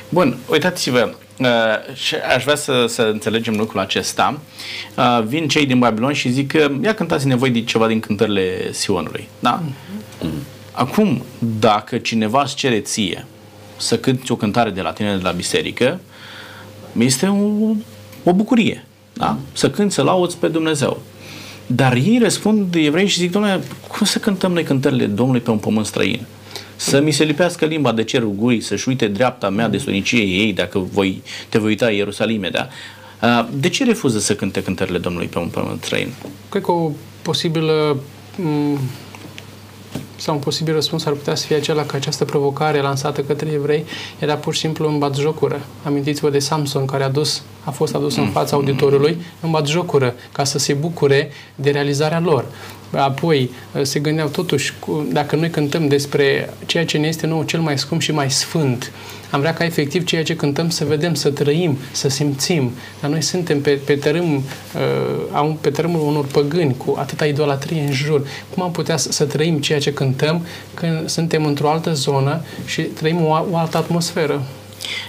[0.08, 4.40] Bun, uitați-vă, uh, și aș vrea să, să înțelegem lucrul acesta.
[4.96, 8.72] Uh, vin cei din Babilon și zic că ia cântați nevoie de ceva din cântările
[8.72, 9.28] Sionului.
[9.38, 9.62] Da?
[9.62, 10.53] Mm-hmm.
[10.74, 11.22] Acum,
[11.60, 13.26] dacă cineva îți cere ție
[13.76, 16.00] să cânti o cântare de la tine de la biserică,
[16.98, 17.70] este o,
[18.24, 18.86] o bucurie.
[19.12, 19.38] Da?
[19.52, 21.02] Să cânti, să lauți pe Dumnezeu.
[21.66, 25.58] Dar ei răspund evrei și zic, domnule, cum să cântăm noi cântările Domnului pe un
[25.58, 26.20] pământ străin?
[26.76, 30.52] Să mi se lipească limba de cerul gurii, să-și uite dreapta mea de sonicie ei,
[30.52, 32.68] dacă voi, te voi uita Ierusalime, da?
[33.52, 36.12] De ce refuză să cânte cântările Domnului pe un pământ străin?
[36.48, 36.90] Cred că o
[37.22, 37.96] posibilă
[40.24, 43.84] sau un posibil răspuns ar putea să fie acela că această provocare lansată către evrei
[44.18, 45.60] era pur și simplu în batjocură.
[45.82, 50.44] Amintiți-vă de Samson care a, dus, a fost adus în fața auditorului în batjocură ca
[50.44, 52.44] să se bucure de realizarea lor.
[52.90, 53.50] Apoi
[53.82, 54.74] se gândeau totuși,
[55.12, 58.92] dacă noi cântăm despre ceea ce ne este nou cel mai scump și mai sfânt,
[59.30, 62.70] am vrea ca efectiv ceea ce cântăm să vedem, să trăim, să simțim.
[63.00, 64.42] Dar noi suntem pe, pe, tărâm,
[65.34, 68.26] uh, pe tărâmul unor păgâni cu atâta idolatrie în jur.
[68.54, 72.82] Cum am putea să, să trăim ceea ce cântăm când suntem într-o altă zonă și
[72.82, 74.42] trăim o, o altă atmosferă?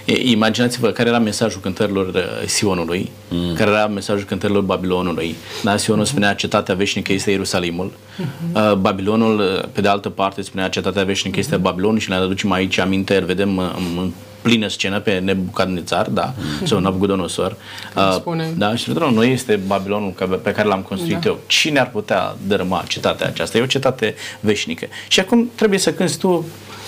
[0.04, 3.54] Imaginați-vă care era mesajul cântărilor uh, Sionului, mm.
[3.54, 5.36] care era mesajul cântărilor Babilonului.
[5.62, 6.08] Da, Sionul mm-hmm.
[6.08, 7.92] spunea cetatea veșnică este Ierusalimul.
[7.92, 8.78] Mm-hmm.
[8.78, 11.40] Babilonul, uh, pe de altă parte, spunea cetatea veșnică mm-hmm.
[11.40, 14.10] este Babilonul și ne aducem aici aminte, îl vedem în
[14.46, 16.64] plină scenă pe Nebucadnețar, da, mm-hmm.
[16.64, 17.56] sau Nabucodonosor.
[17.96, 18.52] Uh, spune...
[18.56, 21.28] Da, și vedem, noi este Babilonul pe care l-am construit da.
[21.28, 21.38] eu.
[21.46, 23.58] Cine ar putea dărâma cetatea aceasta?
[23.58, 24.86] E o cetate veșnică.
[25.08, 26.44] Și acum trebuie să cânti tu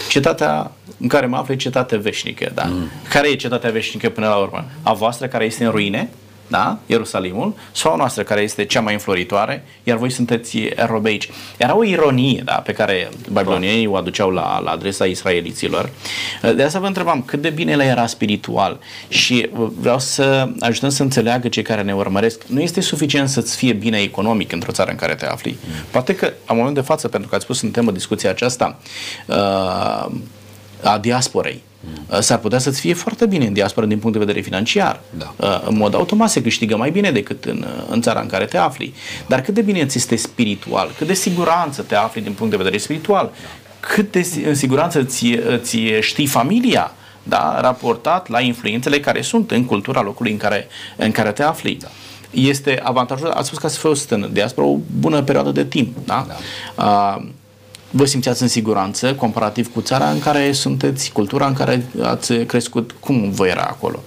[0.09, 2.65] cetatea în care mă aflu e cetate veșnică, da?
[2.65, 2.89] Mm.
[3.09, 4.65] Care e cetatea veșnică până la urmă?
[4.83, 6.09] A voastră care este în ruine,
[6.49, 6.79] da?
[6.87, 11.29] Ierusalimul, sau a noastră care este cea mai înfloritoare, iar voi sunteți robeici.
[11.57, 15.91] Era o ironie, da, pe care babilonienii o aduceau la, la adresa israeliților.
[16.57, 19.49] De asta vă întrebam, cât de bine el era spiritual și
[19.81, 22.43] vreau să ajutăm să înțeleagă cei care ne urmăresc.
[22.47, 25.59] Nu este suficient să-ți fie bine economic într-o țară în care te afli.
[25.91, 28.79] Poate că, la moment de față, pentru că ați spus în temă discuția aceasta,
[29.27, 29.37] uh,
[30.83, 31.63] a diasporei.
[31.81, 32.21] Mm.
[32.21, 35.01] S-ar putea să-ți fie foarte bine în diaspora din punct de vedere financiar.
[35.19, 35.35] Da.
[35.37, 38.45] Uh, în mod automat se câștigă mai bine decât în, uh, în țara în care
[38.45, 38.95] te afli.
[39.27, 42.59] Dar cât de bine ți este spiritual, cât de siguranță te afli din punct de
[42.59, 43.33] vedere spiritual,
[43.81, 49.65] cât de în siguranță ți, ți știi familia, da, raportat la influențele care sunt în
[49.65, 51.75] cultura locului în care, în care te afli.
[51.75, 51.89] Da
[52.31, 56.27] este avantajul, ați spus că ați fost în diaspora o bună perioadă de timp, da?
[56.29, 57.15] da.
[57.17, 57.29] Uh,
[57.91, 62.95] vă simțeați în siguranță comparativ cu țara în care sunteți, cultura în care ați crescut?
[63.01, 64.03] Cum vă era acolo?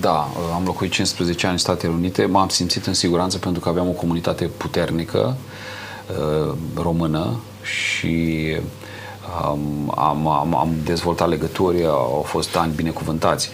[0.00, 3.88] Da, am locuit 15 ani în Statele Unite, m-am simțit în siguranță pentru că aveam
[3.88, 5.36] o comunitate puternică
[6.06, 8.46] uh, română și
[9.52, 13.50] um, am, am, am dezvoltat legături, au fost ani binecuvântați.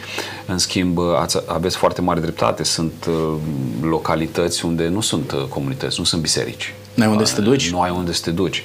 [0.46, 3.34] În schimb, ați, aveți foarte mare dreptate, sunt uh,
[3.80, 6.74] localități unde nu sunt uh, comunități, nu sunt biserici.
[6.94, 7.70] Nu ai unde să te duci?
[7.70, 8.62] Nu ai unde să te duci.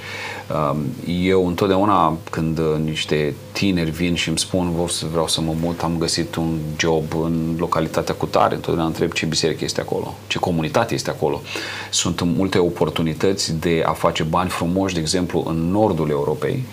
[0.51, 4.71] Um, eu întotdeauna când uh, niște tineri vin și îmi spun
[5.12, 9.25] vreau să mă mut, am găsit un job în localitatea cu tare, întotdeauna întreb ce
[9.25, 11.41] biserică este acolo, ce comunitate este acolo.
[11.89, 16.63] Sunt multe oportunități de a face bani frumoși, de exemplu, în nordul Europei,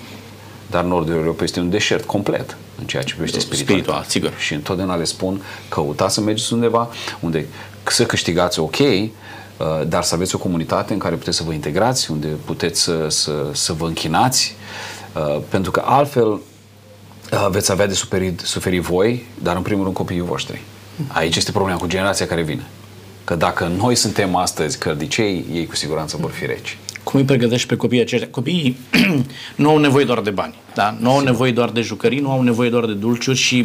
[0.71, 3.69] dar nordul Europei este un deșert complet în ceea ce privește spiritual.
[3.69, 4.33] Spiritual, sigur.
[4.39, 6.89] Și întotdeauna le spun, căutați să mergeți undeva
[7.21, 7.47] unde
[7.85, 9.09] să câștigați ok, Uh,
[9.89, 13.33] dar să aveți o comunitate în care puteți să vă integrați, unde puteți să, să,
[13.53, 14.55] să vă închinați,
[15.15, 16.41] uh, pentru că altfel uh,
[17.51, 20.63] veți avea de suferit, suferit voi, dar în primul rând copiii voștri.
[21.09, 22.67] Aici este problema cu generația care vine.
[23.25, 27.67] Că dacă noi suntem astăzi cărdicei, ei cu siguranță vor fi reci cum îi pregătești
[27.67, 28.29] pe copiii aceștia.
[28.31, 28.77] Copiii
[29.57, 30.97] nu au nevoie doar de bani, da?
[31.01, 33.65] nu au nevoie doar de jucării, nu au nevoie doar de dulciuri și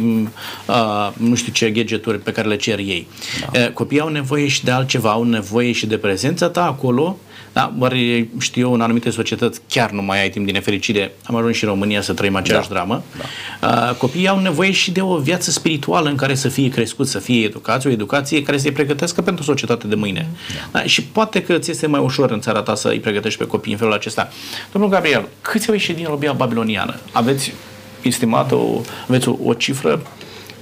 [0.66, 3.06] uh, nu știu ce gadgeturi pe care le cer ei.
[3.52, 3.60] Da.
[3.60, 7.16] Uh, copiii au nevoie și de altceva, au nevoie și de prezența ta acolo,
[7.56, 7.72] Da?
[7.78, 11.14] Ori știu eu, în anumite societăți chiar nu mai ai timp din nefericire.
[11.24, 12.74] Am ajuns și în România să trăim aceeași da.
[12.74, 13.02] dramă.
[13.60, 13.92] Da.
[13.98, 17.44] Copiii au nevoie și de o viață spirituală în care să fie crescut, să fie
[17.44, 20.28] educați, o educație care să-i pregătească pentru societatea de mâine.
[20.72, 20.78] Da.
[20.78, 20.86] Da?
[20.86, 23.72] Și poate că ți este mai ușor în țara ta să îi pregătești pe copii
[23.72, 24.28] în felul acesta.
[24.72, 26.94] Domnul Gabriel, câți au ieșit din robia babiloniană?
[27.12, 27.52] Aveți
[28.02, 30.02] estimat o, aveți o, o cifră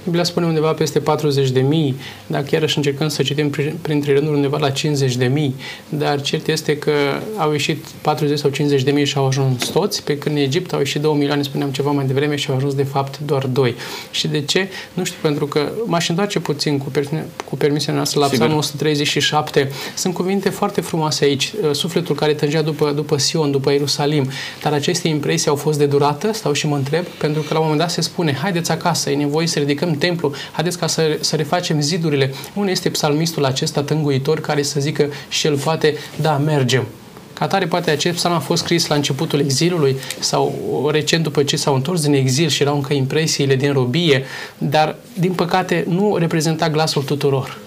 [0.05, 1.95] Biblia spune undeva peste 40 de mii,
[2.27, 3.49] dar chiar și încercăm să citim
[3.81, 5.55] printre rânduri undeva la 50 de mii,
[5.89, 6.91] dar cert este că
[7.37, 10.73] au ieșit 40 sau 50 de mii și au ajuns toți, pe când în Egipt
[10.73, 13.75] au ieșit 2 milioane, spuneam ceva mai devreme, și au ajuns de fapt doar 2.
[14.11, 14.67] Și de ce?
[14.93, 19.71] Nu știu, pentru că m-aș întoarce puțin cu, per- cu permisiunea noastră la Psalmul 137.
[19.95, 24.29] Sunt cuvinte foarte frumoase aici, uh, sufletul care tângea după, după Sion, după Ierusalim,
[24.61, 27.63] dar aceste impresii au fost de durată, stau și mă întreb, pentru că la un
[27.63, 31.35] moment dat se spune, haideți acasă, e nevoie să ridicăm templu, haideți ca să, să
[31.35, 32.33] refacem zidurile.
[32.53, 36.85] Unde este psalmistul acesta tânguitor care să zică și el poate, da, mergem.
[37.33, 41.55] Ca tare, poate acest psalm a fost scris la începutul exilului sau recent după ce
[41.55, 44.25] s-au întors din exil și erau încă impresiile din robie,
[44.57, 47.57] dar, din păcate, nu reprezenta glasul tuturor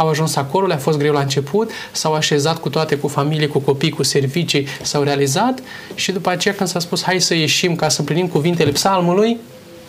[0.00, 3.58] au ajuns acolo, le-a fost greu la început, s-au așezat cu toate, cu familie, cu
[3.58, 5.62] copii, cu servicii, s-au realizat
[5.94, 9.38] și după aceea când s-a spus hai să ieșim ca să plinim cuvintele psalmului,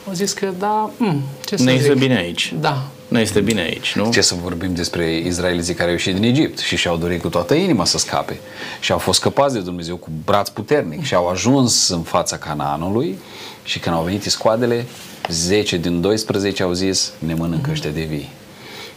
[0.07, 1.81] au zis că da, hmm, ce să Ne zic?
[1.81, 2.53] este bine aici.
[2.59, 2.81] Da.
[3.07, 4.09] Ne este bine aici, nu?
[4.11, 7.53] Ce să vorbim despre izraeliții care au ieșit din Egipt și și-au dorit cu toată
[7.53, 8.39] inima să scape.
[8.79, 13.17] Și au fost scăpați de Dumnezeu cu braț puternic și au ajuns în fața Canaanului
[13.63, 14.85] și când au venit iscoadele,
[15.29, 18.29] 10 din 12 au zis, ne mănâncă ăștia de vii.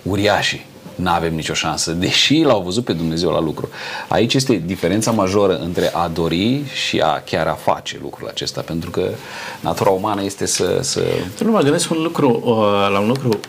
[0.03, 3.69] Uriașii nu avem nicio șansă, deși l-au văzut pe Dumnezeu la lucru.
[4.09, 8.91] Aici este diferența majoră între a dori și a chiar a face lucrul acesta, pentru
[8.91, 9.11] că
[9.61, 10.79] natura umană este să...
[10.83, 11.03] să...
[11.45, 13.41] Nu mă gândesc un lucru, uh, la un lucru,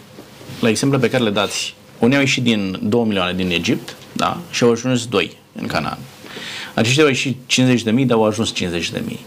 [0.59, 1.75] la exemple pe care le dați.
[1.99, 5.97] Unii au ieșit din 2 milioane din Egipt, da, și au ajuns 2 în Canaan.
[6.73, 9.25] Aceștia au ieșit 50 de mii, dar au ajuns 50 de mii.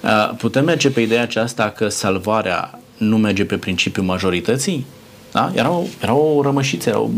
[0.00, 4.86] Uh, putem merge pe ideea aceasta că salvarea nu merge pe principiul majorității?
[5.34, 5.52] Da?
[5.54, 7.12] Erau, erau rămășițe, erau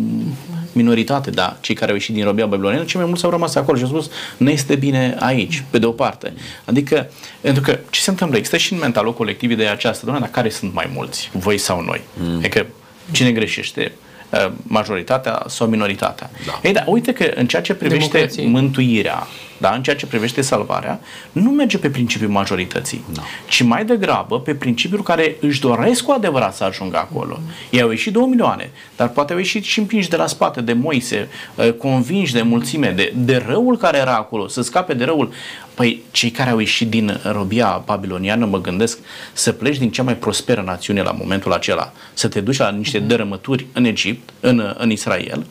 [0.72, 3.76] minoritate, da, cei care au ieșit din robia babiloniană, cei mai mulți au rămas acolo
[3.76, 6.33] și au spus, nu este bine aici, pe de o parte.
[6.64, 8.37] Adică, pentru că ce se întâmplă?
[8.37, 11.81] Există și în mentalul colectiv ideea aceasta, doamne, dar care sunt mai mulți, voi sau
[11.81, 12.00] noi?
[12.14, 12.37] Mm.
[12.37, 12.66] Adică,
[13.11, 13.92] cine greșește?
[14.31, 16.31] Uh, majoritatea sau minoritatea.
[16.46, 16.61] Da.
[16.62, 18.46] Ei, da, uite că în ceea ce privește Democrație.
[18.46, 19.26] mântuirea,
[19.59, 21.01] da, în ceea ce privește salvarea,
[21.33, 23.23] nu merge pe principiul majorității, da.
[23.49, 27.38] ci mai degrabă pe principiul care își doresc cu adevărat să ajungă acolo.
[27.71, 30.73] Ei au ieșit două milioane, dar poate au ieșit și împinși de la spate de
[30.73, 35.33] Moise, uh, convinși de mulțime, de, de răul care era acolo, să scape de răul.
[35.75, 38.99] Păi cei care au ieșit din robia babiloniană, mă gândesc,
[39.33, 42.99] să pleci din cea mai prosperă națiune la momentul acela, să te duci la niște
[42.99, 45.47] dărâmături în Egipt, în, în Israel,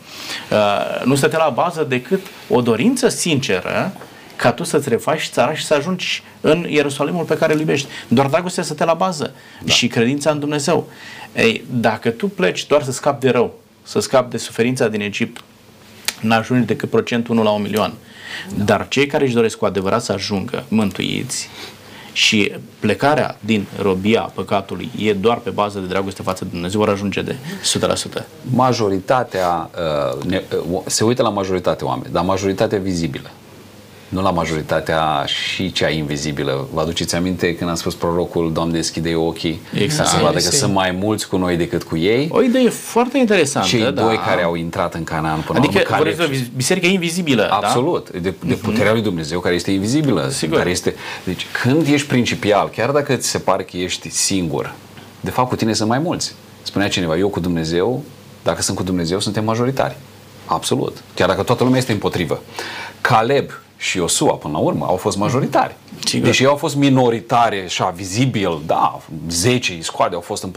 [0.51, 3.93] uh, nu stătea la bază decât o dorință sinceră
[4.35, 7.87] ca tu să-ți refaci țara și să ajungi în Ierusalimul pe care îl iubești.
[8.07, 9.71] Doar dragostea să te la bază da.
[9.71, 10.89] și credința în Dumnezeu.
[11.35, 15.43] Ei, dacă tu pleci doar să scapi de rău, să scapi de suferința din Egipt,
[16.21, 17.93] n-ajungi decât procentul 1 la un milion.
[18.55, 18.63] Da.
[18.63, 21.49] Dar cei care își doresc cu adevărat să ajungă mântuiți
[22.13, 26.89] și plecarea din robia păcatului e doar pe bază de dragoste față de Dumnezeu, vor
[26.89, 27.35] ajunge de
[28.19, 28.25] 100%.
[28.41, 29.69] Majoritatea,
[30.15, 33.31] uh, ne, uh, se uită la majoritatea oameni, dar majoritatea vizibilă
[34.15, 36.67] nu la majoritatea și cea invizibilă.
[36.73, 40.09] Vă aduceți aminte când am spus prorocul, Doamne, deschide ochii, exact.
[40.09, 42.29] să vadă că sunt mai mulți cu noi decât cu ei.
[42.31, 43.67] O idee foarte interesantă.
[43.67, 43.91] Cei da.
[43.91, 46.09] doi care au intrat în Canaan până adică, la urmă.
[46.09, 47.47] Adică, biserica invizibilă.
[47.51, 48.09] Absolut.
[48.09, 48.19] Da?
[48.19, 48.61] De, de mhm.
[48.61, 50.29] puterea lui Dumnezeu care este invizibilă.
[50.29, 50.57] Sigur.
[50.57, 54.73] Care este, deci când ești principial, chiar dacă ți se pare că ești singur,
[55.19, 56.35] de fapt cu tine sunt mai mulți.
[56.61, 58.03] Spunea cineva, eu cu Dumnezeu,
[58.43, 59.95] dacă sunt cu Dumnezeu, suntem majoritari.
[60.45, 60.97] Absolut.
[61.15, 62.41] Chiar dacă toată lumea este împotrivă.
[63.01, 63.51] Caleb
[63.85, 65.75] și Iosua, până la urmă, au fost majoritari.
[66.05, 66.27] Sigur.
[66.27, 70.47] Deși ei au fost minoritare, așa, vizibil, da, 10 scoade au fost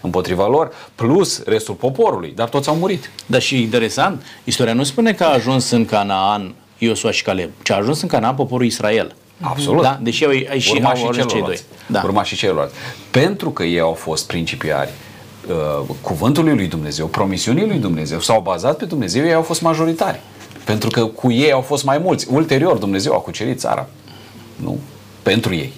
[0.00, 3.10] împotriva lor, plus restul poporului, dar toți au murit.
[3.26, 7.70] Dar și interesant, istoria nu spune că a ajuns în Canaan Iosua și Caleb, ci
[7.70, 9.14] a ajuns în Canaan poporul Israel.
[9.40, 9.82] Absolut.
[9.82, 9.98] Da?
[10.02, 11.60] Deși au, ai și Urma au și cei doi.
[11.86, 12.00] Da.
[12.04, 12.74] Urma și celorlalți.
[13.10, 14.90] Pentru că ei au fost principiari,
[15.48, 20.20] uh, cuvântului lui Dumnezeu, promisiunii lui Dumnezeu, s-au bazat pe Dumnezeu, ei au fost majoritari.
[20.68, 22.26] Pentru că cu ei au fost mai mulți.
[22.30, 23.88] Ulterior Dumnezeu a cucerit țara.
[24.56, 24.78] Nu?
[25.22, 25.72] Pentru ei.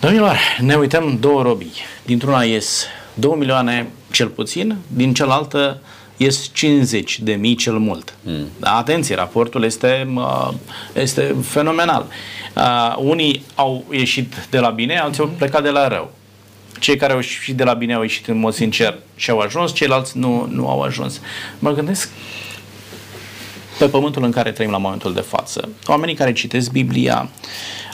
[0.00, 1.72] Domnilor, ne uităm două robii.
[2.04, 2.84] Dintr-una ies
[3.14, 5.80] 2 milioane cel puțin, din cealaltă
[6.16, 8.14] ies 50 de mii cel mult.
[8.22, 8.48] Mm.
[8.60, 10.08] Da, atenție, raportul este,
[10.92, 12.06] este fenomenal.
[12.56, 16.12] Uh, unii au ieșit de la bine, alții au plecat de la rău.
[16.78, 19.74] Cei care au ieșit de la bine au ieșit în mod sincer și au ajuns,
[19.74, 21.20] ceilalți nu, nu au ajuns.
[21.58, 22.10] Mă gândesc
[23.78, 25.68] pe pământul în care trăim la momentul de față.
[25.86, 27.28] Oamenii care citesc Biblia,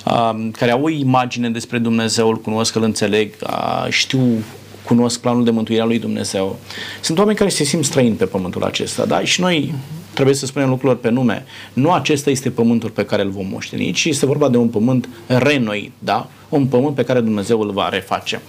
[0.04, 4.42] uh, care au o imagine despre Dumnezeu, îl cunosc, îl înțeleg, uh, știu
[4.82, 6.58] cunosc planul de mântuire a lui Dumnezeu.
[7.00, 9.20] Sunt oameni care se simt străini pe pământul acesta, da?
[9.20, 9.74] Și noi
[10.14, 11.44] trebuie să spunem lucrurilor pe nume.
[11.72, 15.08] Nu acesta este pământul pe care îl vom moșteni, ci este vorba de un pământ
[15.26, 16.28] renoit, da?
[16.48, 18.40] Un pământ pe care Dumnezeu îl va reface.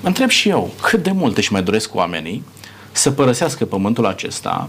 [0.00, 2.44] Mă întreb și eu, cât de mult își mai doresc oamenii
[2.92, 4.68] să părăsească pământul acesta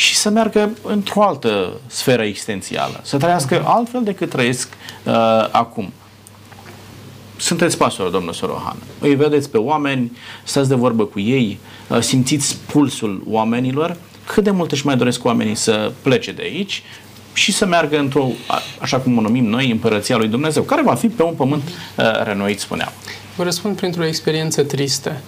[0.00, 4.68] și să meargă într-o altă sferă existențială, să trăiască altfel decât trăiesc
[5.04, 5.12] uh,
[5.50, 5.92] acum.
[7.36, 8.76] Sunteți pastor, domnul Sorohan.
[8.98, 13.96] Îi vedeți pe oameni, stați de vorbă cu ei, uh, simțiți pulsul oamenilor,
[14.26, 16.82] cât de mult își mai doresc oamenii să plece de aici
[17.32, 18.26] și să meargă într-o,
[18.78, 22.04] așa cum o numim noi, împărăția lui Dumnezeu, care va fi pe un pământ uh,
[22.24, 22.92] renoit, spuneam.
[23.36, 25.20] Vă răspund printr-o experiență tristă.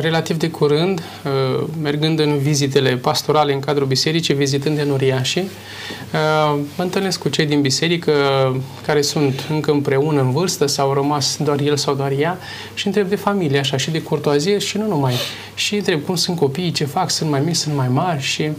[0.00, 6.82] Relativ de curând, uh, mergând în vizitele pastorale în cadrul bisericii, vizitând enoriașii, uh, mă
[6.82, 8.12] întâlnesc cu cei din biserică
[8.86, 12.38] care sunt încă împreună în vârstă sau au rămas doar el sau doar ea
[12.74, 15.14] și întreb de familie, așa, și de curtoazie și nu numai.
[15.54, 18.50] Și întreb cum sunt copiii, ce fac, sunt mai mici, sunt mai mari și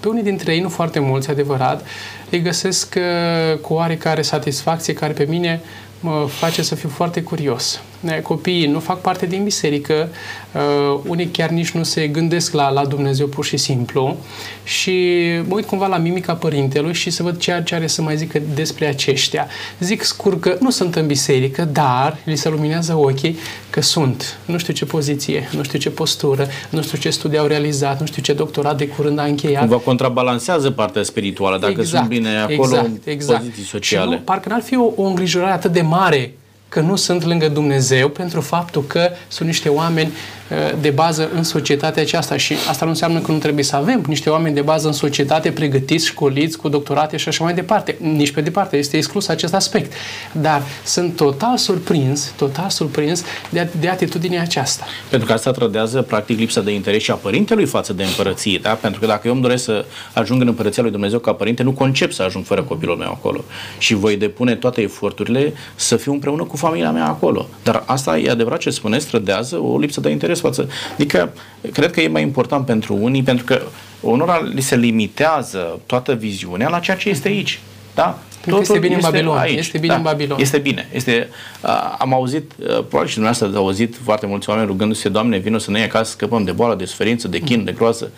[0.00, 1.86] pe unii dintre ei, nu foarte mulți, adevărat,
[2.30, 5.60] îi găsesc uh, cu oarecare satisfacție care pe mine
[6.00, 7.80] mă face să fiu foarte curios.
[8.22, 10.08] Copiii nu fac parte din biserică,
[10.52, 14.16] uh, unii chiar nici nu se gândesc la, la Dumnezeu pur și simplu
[14.64, 18.16] și mă uit cumva la mimica părintelui și să văd ceea ce are să mai
[18.16, 19.46] zică despre aceștia.
[19.80, 23.36] Zic scurt că nu sunt în biserică, dar li se luminează ochii
[23.70, 24.38] că sunt.
[24.44, 28.06] Nu știu ce poziție, nu știu ce postură, nu știu ce studii au realizat, nu
[28.06, 29.60] știu ce doctorat de curând a încheiat.
[29.60, 33.38] Cumva contrabalansează partea spirituală, dacă exact, sunt bine acolo exact, exact.
[33.38, 34.10] poziții sociale.
[34.10, 36.34] Și nu, parcă n-ar fi o, o îngrijorare atât de mare
[36.72, 40.41] că nu sunt lângă Dumnezeu pentru faptul că sunt niște oameni uh,
[40.80, 44.30] de bază în societatea aceasta și asta nu înseamnă că nu trebuie să avem niște
[44.30, 47.96] oameni de bază în societate pregătiți, școliți, cu doctorate și așa mai departe.
[48.00, 49.92] Nici pe departe, este exclus acest aspect.
[50.32, 54.84] Dar sunt total surprins, total surprins de, de atitudinea aceasta.
[55.08, 58.70] Pentru că asta trădează practic lipsa de interes și a părintelui față de împărăție, da?
[58.70, 61.72] Pentru că dacă eu îmi doresc să ajung în împărăția lui Dumnezeu ca părinte, nu
[61.72, 63.44] concep să ajung fără copilul meu acolo.
[63.78, 67.48] Și voi depune toate eforturile să fiu împreună cu familia mea acolo.
[67.62, 70.68] Dar asta e adevărat ce spuneți, trădează o lipsă de interes față.
[70.92, 71.32] Adică,
[71.72, 73.62] cred că e mai important pentru unii, pentru că
[74.00, 77.60] unora li se limitează toată viziunea la ceea ce este aici.
[77.94, 78.18] Da?
[78.44, 79.36] Totul este bine este în Babilon.
[79.36, 79.58] Aici.
[79.58, 80.40] Este bine da, în Babilon.
[80.40, 80.88] Este bine.
[80.92, 81.28] Este,
[81.62, 85.58] uh, am auzit, uh, probabil și dumneavoastră ați auzit foarte mulți oameni rugându-se, Doamne, vină
[85.58, 88.10] să ne iei acasă, scăpăm de boală, de suferință, de chin, de groază.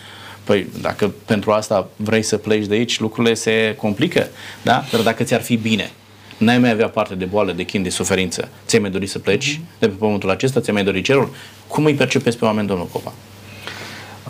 [0.44, 4.26] Păi, dacă pentru asta vrei să pleci de aici, lucrurile se complică,
[4.62, 4.84] da?
[4.90, 5.90] Dar dacă ți-ar fi bine,
[6.36, 9.56] n-ai mai avea parte de boală, de chin, de suferință, ți-ai mai dori să pleci
[9.56, 9.78] mm-hmm.
[9.78, 11.34] de pe pământul acesta, ți-ai mai dori cerul?
[11.66, 13.12] Cum îi percepeți pe oameni, domnul Copa?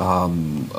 [0.01, 0.71] Um,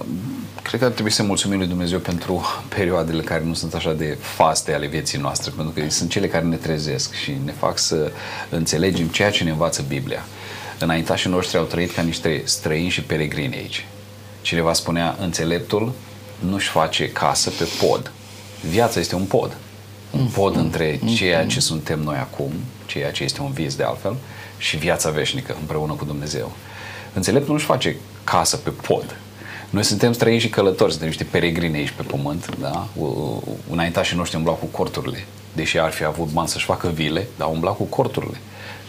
[0.61, 4.17] cred că ar trebui să mulțumim lui Dumnezeu pentru perioadele care nu sunt așa de
[4.19, 8.11] faste ale vieții noastre, pentru că sunt cele care ne trezesc și ne fac să
[8.49, 10.25] înțelegem ceea ce ne învață Biblia.
[10.79, 13.85] Înaintașii noștri au trăit ca niște străini și peregrini aici.
[14.41, 15.93] Cineva spunea, înțeleptul
[16.39, 18.11] nu-și face casă pe pod.
[18.69, 19.57] Viața este un pod
[20.19, 22.51] un pod între ceea ce suntem noi acum,
[22.85, 24.15] ceea ce este un vis de altfel,
[24.57, 26.51] și viața veșnică împreună cu Dumnezeu.
[27.13, 29.17] Înțeleptul nu-și face casă pe pod.
[29.69, 32.87] Noi suntem străini și călători, suntem niște peregrini aici pe pământ, da?
[33.69, 37.73] Înaintașii noștri umblau cu corturile, deși ar fi avut bani să-și facă vile, dar umblau
[37.73, 38.37] cu corturile,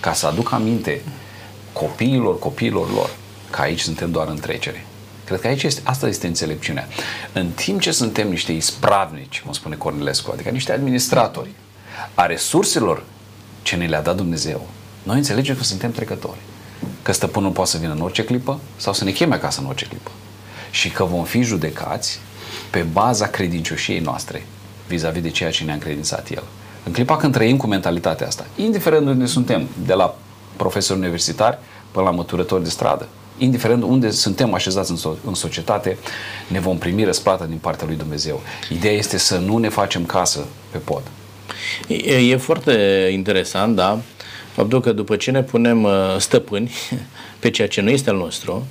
[0.00, 1.00] ca să aducă aminte
[1.72, 3.10] copiilor, copiilor lor,
[3.50, 4.86] că aici suntem doar în trecere.
[5.26, 6.88] Cred că aici este, asta este înțelepciunea.
[7.32, 11.50] În timp ce suntem niște ispravnici, cum spune Cornilescu, adică niște administratori
[12.14, 13.04] a resurselor
[13.62, 14.66] ce ne le-a dat Dumnezeu,
[15.02, 16.38] noi înțelegem că suntem trecători.
[17.02, 19.86] Că stăpânul poate să vină în orice clipă sau să ne cheme acasă în orice
[19.86, 20.10] clipă.
[20.70, 22.20] Și că vom fi judecați
[22.70, 24.46] pe baza credincioșiei noastre
[24.86, 26.42] vis-a-vis de ceea ce ne-a încredințat El.
[26.84, 30.16] În clipa când trăim cu mentalitatea asta, indiferent unde suntem, de la
[30.56, 31.58] profesori universitari
[31.90, 33.08] până la măturători de stradă,
[33.38, 35.96] indiferent unde suntem așezați în, so- în societate,
[36.48, 38.40] ne vom primi răsplata din partea lui Dumnezeu.
[38.70, 41.02] Ideea este să nu ne facem casă pe pod.
[41.88, 42.72] E, e foarte
[43.12, 44.00] interesant, da,
[44.52, 46.70] faptul că după ce ne punem uh, stăpâni
[47.38, 48.66] pe ceea ce nu este al nostru,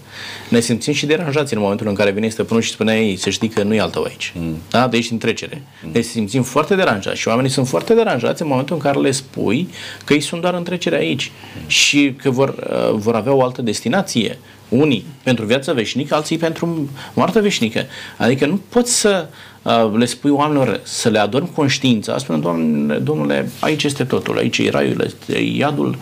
[0.49, 3.47] ne simțim și deranjați în momentul în care vine stăpânul și spune ei, să știi
[3.47, 4.33] că nu e al tău aici.
[4.35, 4.57] Mm.
[4.69, 4.87] Da?
[4.87, 5.61] De aici în trecere.
[5.83, 5.91] Mm.
[5.91, 9.69] Ne simțim foarte deranjați și oamenii sunt foarte deranjați în momentul în care le spui
[10.05, 11.67] că ei sunt doar în trecere aici mm.
[11.67, 14.37] și că vor, uh, vor avea o altă destinație
[14.69, 17.85] unii pentru viață veșnică, alții pentru moarte veșnică.
[18.17, 19.27] Adică nu poți să
[19.61, 24.57] uh, le spui oamenilor să le adormi conștiința, spune, Doamne, domnule, aici este totul, aici
[24.57, 25.95] e raiul, este iadul, uh,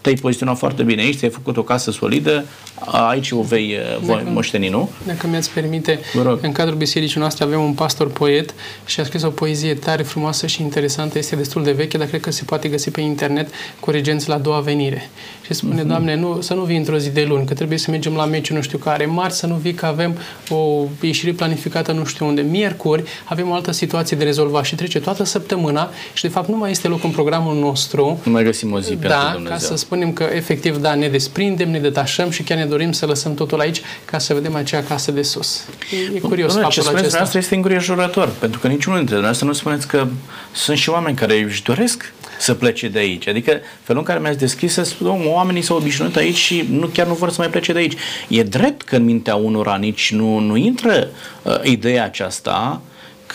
[0.00, 2.44] te-ai poziționat foarte bine aici, ți-ai făcut o casă solidă,
[2.84, 4.90] aici o vei voi moșteni, nu?
[5.06, 6.00] Dacă mi-ați permite,
[6.40, 8.54] în cadrul bisericii noastre avem un pastor poet
[8.86, 12.20] și a scris o poezie tare frumoasă și interesantă, este destul de veche, dar cred
[12.20, 13.50] că se poate găsi pe internet
[13.80, 15.10] cu regenți la a doua venire.
[15.46, 15.86] Și spune, uh-huh.
[15.86, 18.56] Doamne, nu, să nu vii într-o zi de luni, că trebuie să mergem la meciul
[18.56, 20.16] nu știu care, marți să nu vii că avem
[20.48, 25.00] o ieșire planificată nu știu unde, miercuri avem o altă situație de rezolvat și trece
[25.00, 28.20] toată săptămâna și de fapt nu mai este loc în programul nostru.
[28.22, 29.68] Nu mai găsim o zi da, pentru Dumnezeu.
[29.68, 33.06] ca să spunem că efectiv, da, ne desprindem, ne detașăm și chiar ne dorim să
[33.06, 35.64] lăsăm totul aici ca să vedem acea casă de sus.
[35.92, 37.38] E, e curios Doamne, ce spuneți acesta.
[37.38, 40.06] este îngrijorător, pentru că niciunul dintre dumneavoastră nu spuneți că
[40.52, 43.28] sunt și oameni care își doresc să plece de aici.
[43.28, 47.06] Adică felul în care mi-ați deschis să spun, oamenii s-au obișnuit aici și nu, chiar
[47.06, 47.96] nu vor să mai plece de aici.
[48.28, 51.08] E drept că în mintea unora nici nu, nu intră
[51.42, 52.82] uh, ideea aceasta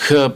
[0.07, 0.34] că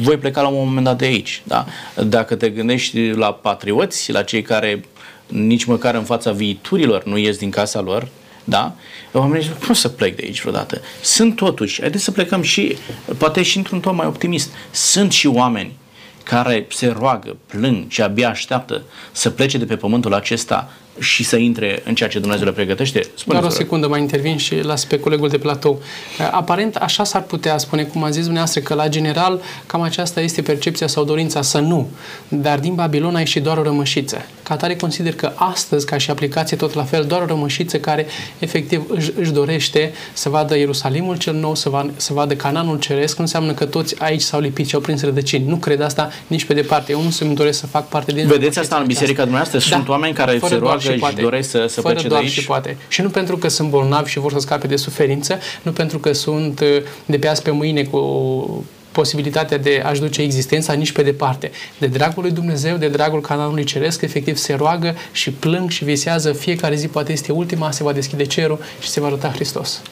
[0.00, 1.42] voi pleca la un moment dat de aici.
[1.44, 1.66] Da?
[2.06, 4.84] Dacă te gândești la patrioți, la cei care
[5.28, 8.08] nici măcar în fața viiturilor nu ies din casa lor,
[8.44, 8.74] da?
[9.12, 10.80] Oamenii zic, cum să plec de aici vreodată?
[11.02, 12.76] Sunt totuși, haideți să plecăm și,
[13.18, 15.76] poate și într-un ton mai optimist, sunt și oameni
[16.22, 21.36] care se roagă, plâng și abia așteaptă să plece de pe pământul acesta și să
[21.36, 23.06] intre în ceea ce Dumnezeu le pregătește?
[23.14, 25.82] Spune Doar o secundă mai intervin și las pe colegul de platou.
[26.30, 30.42] Aparent așa s-ar putea spune, cum a zis dumneavoastră, că la general cam aceasta este
[30.42, 31.88] percepția sau dorința să nu.
[32.28, 34.26] Dar din Babilon a ieșit doar o rămășiță.
[34.42, 38.06] Ca tare consider că astăzi, ca și aplicație tot la fel, doar o rămășiță care
[38.38, 43.16] efectiv își, își dorește să vadă Ierusalimul cel nou, să, va, să vadă Cananul Ceresc,
[43.16, 45.44] nu înseamnă că toți aici s-au lipit și au prins rădăcini.
[45.48, 46.92] Nu cred asta nici pe departe.
[46.92, 48.26] Eu nu să-mi doresc să fac parte din...
[48.26, 49.58] Vedeți asta în biserica dumneavoastră?
[49.58, 51.20] Sunt da, oameni care se roagă și poate.
[51.20, 52.38] doresc să, să Fără plece doar de aici.
[52.38, 52.76] și poate.
[52.88, 56.12] Și nu pentru că sunt bolnavi și vor să scape de suferință, nu pentru că
[56.12, 61.02] sunt uh, de pe azi pe mâine cu posibilitatea de a-și duce existența nici pe
[61.02, 61.50] departe.
[61.78, 66.32] De dragul lui Dumnezeu, de dragul canalului ceresc, efectiv se roagă și plâng și visează
[66.32, 69.82] fiecare zi, poate este ultima, se va deschide cerul și se va arăta Hristos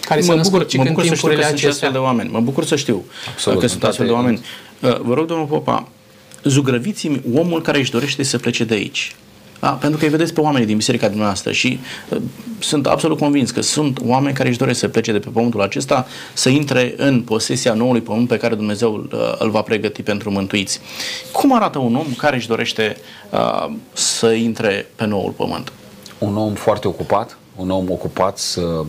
[0.00, 2.30] care mă bucur, mă bucur să știu că sunt astfel de oameni.
[2.30, 4.40] Mă bucur să știu Absolut, că sunt astfel de oameni.
[4.80, 5.88] Uh, vă rog, domnul Popa,
[6.44, 9.14] zugrăviți-mi omul care își dorește să plece de aici.
[9.60, 9.68] Da?
[9.68, 12.18] Pentru că îi vedeți pe oamenii din biserica dumneavoastră și uh,
[12.58, 16.06] sunt absolut convins că sunt oameni care își doresc să plece de pe pământul acesta,
[16.32, 20.80] să intre în posesia noului pământ pe care Dumnezeu uh, îl va pregăti pentru mântuiți.
[21.32, 22.96] Cum arată un om care își dorește
[23.30, 25.72] uh, să intre pe noul pământ?
[26.18, 28.84] Un om foarte ocupat, un om ocupat să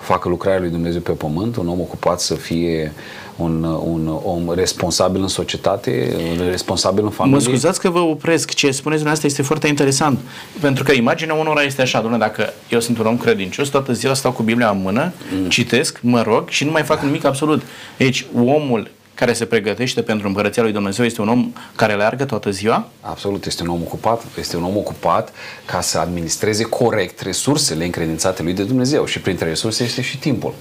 [0.00, 2.92] facă lucrarea lui Dumnezeu pe pământ, un om ocupat să fie
[3.36, 6.16] un, un om responsabil în societate,
[6.50, 7.38] responsabil în familie.
[7.38, 8.54] Mă scuzați că vă opresc.
[8.54, 10.18] Ce spuneți dumneavoastră este foarte interesant.
[10.60, 14.14] Pentru că imaginea unora este așa, domnule, dacă eu sunt un om credincios, toată ziua
[14.14, 15.48] stau cu Biblia în mână, mm.
[15.48, 17.62] citesc, mă rog și nu mai fac nimic absolut.
[17.96, 22.50] Deci, omul care se pregătește pentru împărăția lui Dumnezeu este un om care leargă toată
[22.50, 22.88] ziua?
[23.00, 25.32] Absolut, este un om ocupat, este un om ocupat
[25.64, 30.54] ca să administreze corect resursele încredințate lui de Dumnezeu și printre resurse este și timpul.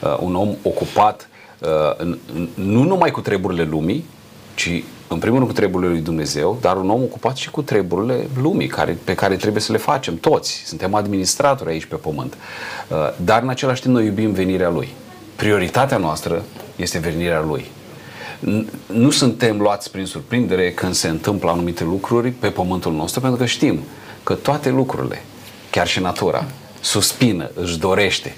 [0.00, 1.35] Uh, un om ocupat uh,
[2.54, 4.04] nu numai cu treburile lumii,
[4.54, 8.28] ci în primul rând cu treburile lui Dumnezeu, dar un om ocupat și cu treburile
[8.40, 10.62] lumii care, pe care trebuie să le facem toți.
[10.66, 12.36] Suntem administratori aici pe pământ.
[12.88, 14.88] Uh, dar în același timp noi iubim venirea lui.
[15.36, 16.42] Prioritatea noastră
[16.76, 17.64] este venirea lui
[18.86, 23.46] nu suntem luați prin surprindere când se întâmplă anumite lucruri pe pământul nostru, pentru că
[23.46, 23.80] știm
[24.22, 25.22] că toate lucrurile,
[25.70, 26.44] chiar și natura,
[26.80, 28.34] suspină, își dorește,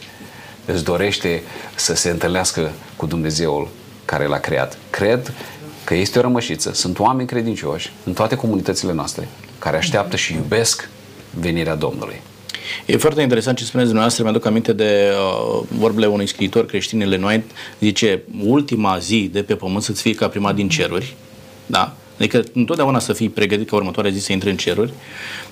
[0.73, 1.43] își dorește
[1.75, 3.69] să se întâlnească cu Dumnezeul
[4.05, 4.79] care l-a creat.
[4.91, 5.33] Cred
[5.85, 10.89] că este o rămășiță, sunt oameni credincioși în toate comunitățile noastre care așteaptă și iubesc
[11.31, 12.21] venirea Domnului.
[12.87, 17.23] E foarte interesant ce spuneți dumneavoastră, mi-aduc aminte de uh, vorbele unui scriitor creștin, Ellen
[17.23, 17.45] White,
[17.81, 21.15] zice, ultima zi de pe pământ să-ți fie ca prima din ceruri,
[21.67, 21.95] da?
[22.19, 24.93] Adică întotdeauna să fii pregătit ca următoarea zi să intri în ceruri,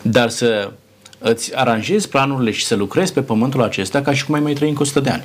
[0.03, 0.73] dar să
[1.19, 4.69] îți aranjezi planurile și să lucrezi pe pământul acesta ca și cum ai mai trăi
[4.69, 5.25] încă 100 de ani.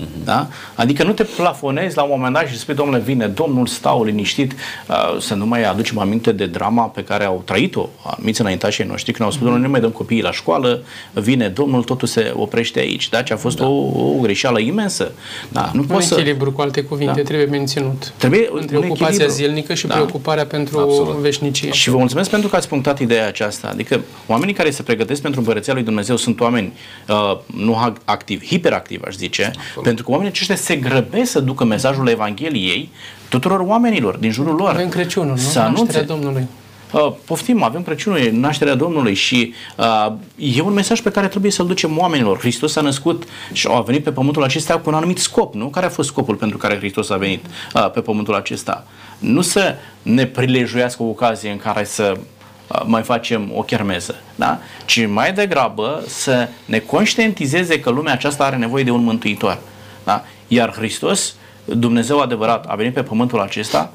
[0.00, 0.24] Uh-huh.
[0.24, 0.48] Da?
[0.74, 4.52] Adică nu te plafonezi la un moment dat și spui, domnule, vine Domnul, stau liniștit,
[4.88, 9.12] uh, să nu mai aducem aminte de drama pe care au trăit-o anumiți înaintașii noștri,
[9.12, 9.50] când au spus, uh-huh.
[9.50, 10.82] domnule, nu mai dăm copiii la școală,
[11.12, 13.08] vine Domnul, totul se oprește aici.
[13.08, 13.22] Da?
[13.22, 13.66] Ce a fost da.
[13.66, 15.12] o, o greșeală imensă.
[15.48, 15.70] Da?
[15.72, 16.54] Nu un echilibru, să...
[16.54, 17.22] cu alte cuvinte, da?
[17.22, 18.12] trebuie menținut.
[18.16, 19.34] Trebuie Între un ocupația echilibru.
[19.34, 19.94] zilnică și da.
[19.94, 21.14] preocuparea pentru Absolut.
[21.14, 21.70] veșnicie.
[21.70, 23.68] Și vă mulțumesc pentru că ați punctat ideea aceasta.
[23.72, 26.72] Adică oamenii care se pregătesc pentru împărăția lui Dumnezeu sunt oameni
[27.08, 31.64] uh, nu activi, hiperactivi, aș zice, Absolut pentru că oamenii aceștia se grăbesc să ducă
[31.64, 32.90] mesajul Evangheliei
[33.28, 34.68] tuturor oamenilor din jurul lor.
[34.68, 35.36] Avem Crăciunul, nu?
[35.36, 36.00] Să anunțe.
[36.00, 36.46] Domnului.
[36.92, 41.66] uh, poftim, avem Crăciunul, nașterea Domnului și uh, e un mesaj pe care trebuie să-l
[41.66, 42.38] ducem oamenilor.
[42.38, 43.22] Hristos a născut
[43.52, 45.66] și a venit pe pământul acesta cu un anumit scop, nu?
[45.66, 48.86] Care a fost scopul pentru care Hristos a venit uh, pe pământul acesta?
[49.18, 54.58] Nu să ne prilejuiască o ocazie în care să uh, mai facem o chermeză, da?
[54.84, 59.58] ci mai degrabă să ne conștientizeze că lumea aceasta are nevoie de un mântuitor.
[60.04, 60.24] Da?
[60.48, 61.34] Iar Hristos,
[61.64, 63.92] Dumnezeu adevărat, a venit pe pământul acesta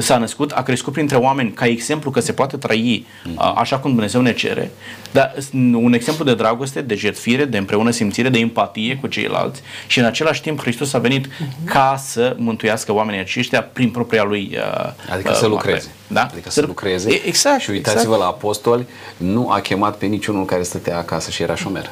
[0.00, 3.90] s-a născut, a crescut printre oameni ca exemplu că se poate trăi a, așa cum
[3.90, 4.70] Dumnezeu ne cere,
[5.10, 5.34] dar
[5.72, 10.04] un exemplu de dragoste, de jertfire, de împreună simțire, de empatie cu ceilalți și în
[10.04, 11.64] același timp Hristos a venit uh-huh.
[11.64, 15.88] ca să mântuiască oamenii aceștia prin propria lui uh, Adică uh, să lucreze.
[16.06, 16.22] Da?
[16.22, 17.20] Adică să, să lucreze.
[17.26, 17.60] Exact.
[17.60, 18.20] Și uitați-vă exact.
[18.20, 18.86] la apostoli,
[19.16, 21.90] nu a chemat pe niciunul care stătea acasă și era șomer.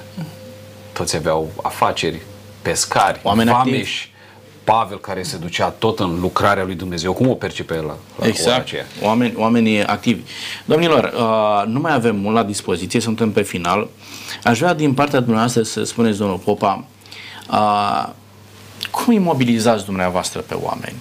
[0.92, 2.20] Toți aveau afaceri,
[2.62, 4.10] pescari, Oameni vameși,
[4.64, 7.12] Pavel care se ducea tot în lucrarea lui Dumnezeu.
[7.12, 8.60] Cum o percepe el la, la exact.
[8.60, 8.84] aceea?
[9.02, 10.22] Oameni, oamenii activi.
[10.64, 13.88] Domnilor, uh, nu mai avem mult la dispoziție, suntem pe final.
[14.44, 16.84] Aș vrea din partea dumneavoastră să spuneți, domnul Popa,
[17.50, 18.08] uh,
[18.90, 20.96] cum imobilizați dumneavoastră pe oameni?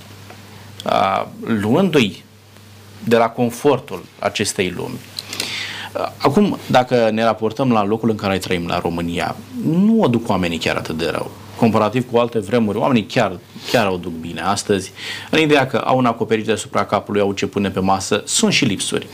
[0.86, 1.26] Uh,
[1.62, 2.24] luându-i
[3.04, 5.00] de la confortul acestei lumi.
[5.94, 10.30] Uh, Acum, dacă ne raportăm la locul în care trăim, la România, nu o duc
[10.30, 13.40] oamenii chiar atât de rău comparativ cu alte vremuri, oamenii chiar,
[13.72, 14.92] chiar o duc bine astăzi,
[15.30, 18.66] în ideea că au un acoperiș deasupra capului, au ce pune pe masă, sunt și
[18.66, 19.08] lipsuri.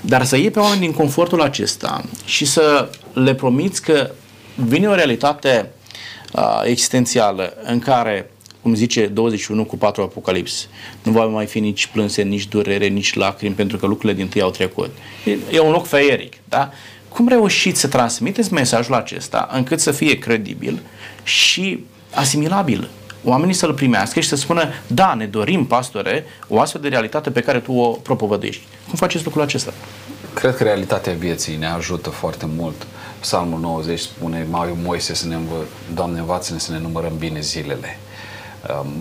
[0.00, 4.10] Dar să iei pe oameni din confortul acesta și să le promiți că
[4.54, 5.70] vine o realitate
[6.32, 8.30] uh, existențială în care
[8.62, 10.68] cum zice 21 cu 4 Apocalips,
[11.02, 14.40] nu va mai fi nici plânse, nici durere, nici lacrimi, pentru că lucrurile din tâi
[14.40, 14.90] au trecut.
[15.24, 16.70] E, e un loc feieric, da?
[17.08, 20.82] Cum reușiți să transmiteți mesajul acesta încât să fie credibil
[21.26, 22.88] și asimilabil?
[23.24, 27.40] Oamenii să-l primească și să spună, da, ne dorim, pastore, o astfel de realitate pe
[27.40, 28.62] care tu o propovădești.
[28.88, 29.72] Cum faceți lucrul acesta?
[30.34, 32.86] Cred că realitatea vieții ne ajută foarte mult.
[33.20, 35.56] Psalmul 90 spune, mai Moise, să ne învă,
[35.94, 37.98] Doamne, învață-ne să ne numărăm bine zilele.
[38.80, 38.92] Um,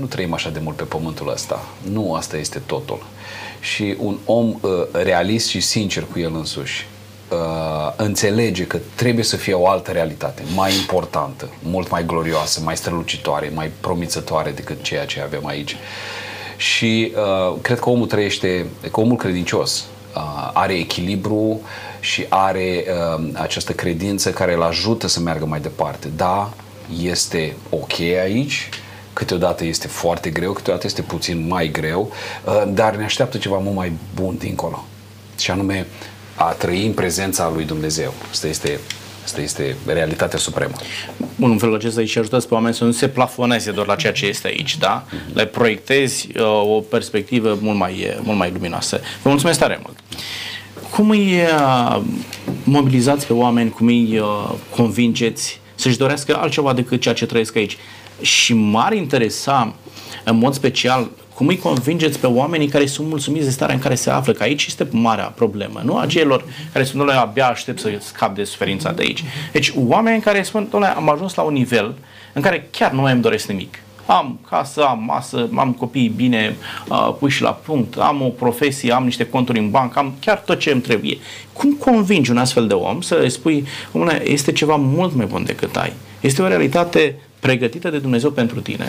[0.00, 1.64] nu trăim așa de mult pe pământul ăsta.
[1.90, 3.06] Nu asta este totul.
[3.60, 6.86] Și un om uh, realist și sincer cu el însuși
[7.30, 12.76] uh, înțelege că trebuie să fie o altă realitate, mai importantă, mult mai glorioasă, mai
[12.76, 15.76] strălucitoare, mai promițătoare decât ceea ce avem aici.
[16.56, 19.84] Și uh, cred că omul trăiește, că omul credincios
[20.16, 21.60] uh, are echilibru
[22.00, 22.84] și are
[23.16, 26.08] uh, această credință care îl ajută să meargă mai departe.
[26.16, 26.52] Da,
[27.02, 28.68] este ok aici,
[29.12, 32.12] câteodată este foarte greu, câteodată este puțin mai greu,
[32.44, 34.84] uh, dar ne așteaptă ceva mult mai bun dincolo.
[35.38, 35.86] Și anume
[36.38, 38.14] a trăi în prezența lui Dumnezeu.
[38.30, 38.80] Asta este
[39.24, 40.74] Asta este realitatea supremă.
[41.36, 44.12] Bun, în felul acesta îi ajutați pe oameni să nu se plafoneze doar la ceea
[44.12, 45.04] ce este aici, da?
[45.32, 49.00] Le proiectezi uh, o perspectivă mult mai, mult mai luminoasă.
[49.22, 49.98] Vă mulțumesc tare mult!
[50.90, 52.00] Cum îi uh,
[52.64, 57.76] mobilizați pe oameni, cum îi uh, convingeți să-și dorească altceva decât ceea ce trăiesc aici?
[58.20, 59.74] Și m-ar interesa,
[60.24, 63.94] în mod special, cum îi convingeți pe oamenii care sunt mulțumiți de starea în care
[63.94, 64.32] se află?
[64.32, 68.34] Că aici este marea problemă, nu a celor care sunt, doamne, abia aștept să scap
[68.34, 69.24] de suferința de aici.
[69.52, 71.94] Deci, oameni care spun, doamne, am ajuns la un nivel
[72.32, 73.78] în care chiar nu mai îmi doresc nimic.
[74.06, 76.56] Am casă, am masă, am copii bine
[76.88, 80.58] uh, puși la punct, am o profesie, am niște conturi în bancă, am chiar tot
[80.58, 81.18] ce îmi trebuie.
[81.52, 85.44] Cum convingi un astfel de om să îi spui, omule, este ceva mult mai bun
[85.44, 85.92] decât ai.
[86.20, 88.86] Este o realitate pregătită de Dumnezeu pentru tine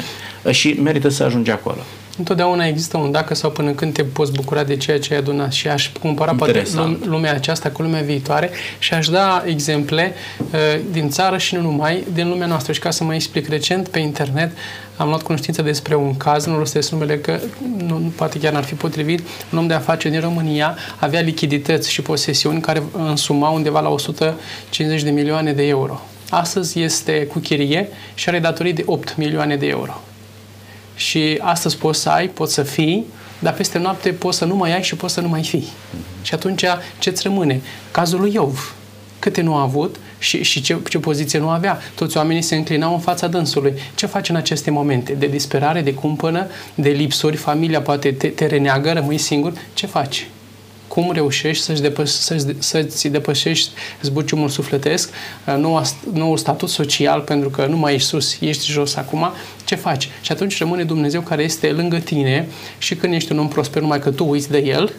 [0.51, 1.81] și merită să ajungi acolo.
[2.19, 5.51] Întotdeauna există un dacă sau până când te poți bucura de ceea ce ai adunat
[5.51, 6.63] și aș compara poate
[7.05, 8.49] lumea aceasta cu lumea viitoare
[8.79, 10.13] și aș da exemple
[10.51, 12.73] uh, din țară și nu numai, din lumea noastră.
[12.73, 14.51] Și ca să mă explic, recent pe internet
[14.97, 17.39] am luat cunoștință despre un caz, nu rostesc numele că
[17.77, 22.01] nu, poate chiar n-ar fi potrivit, un om de afaceri din România avea lichidități și
[22.01, 26.01] posesiuni care însumau undeva la 150 de milioane de euro.
[26.29, 30.01] Astăzi este cu chirie și are datorii de 8 milioane de euro
[30.99, 33.05] și astăzi poți să ai, poți să fii,
[33.39, 35.67] dar peste noapte poți să nu mai ai și poți să nu mai fii.
[35.67, 36.21] Mm-hmm.
[36.21, 36.65] Și atunci
[36.99, 37.61] ce-ți rămâne?
[37.91, 38.75] Cazul lui Iov.
[39.19, 41.79] Câte nu a avut și, și ce, ce poziție nu avea.
[41.95, 43.73] Toți oamenii se înclinau în fața dânsului.
[43.95, 45.13] Ce faci în aceste momente?
[45.13, 49.53] De disperare, de cumpănă, de lipsuri, familia poate te, te reneagă, rămâi singur.
[49.73, 50.27] Ce faci?
[50.89, 53.69] Cum reușești să-ți, depăș- să-ți, să-ți depășești
[54.01, 55.09] zbuciumul sufletesc,
[55.57, 55.83] noua,
[56.13, 59.31] noul statut social, pentru că nu mai ești sus, ești jos acum,
[59.65, 60.09] ce faci?
[60.21, 63.99] Și atunci rămâne Dumnezeu care este lângă tine și când ești un om prosper, numai
[63.99, 64.93] că tu uiți de El,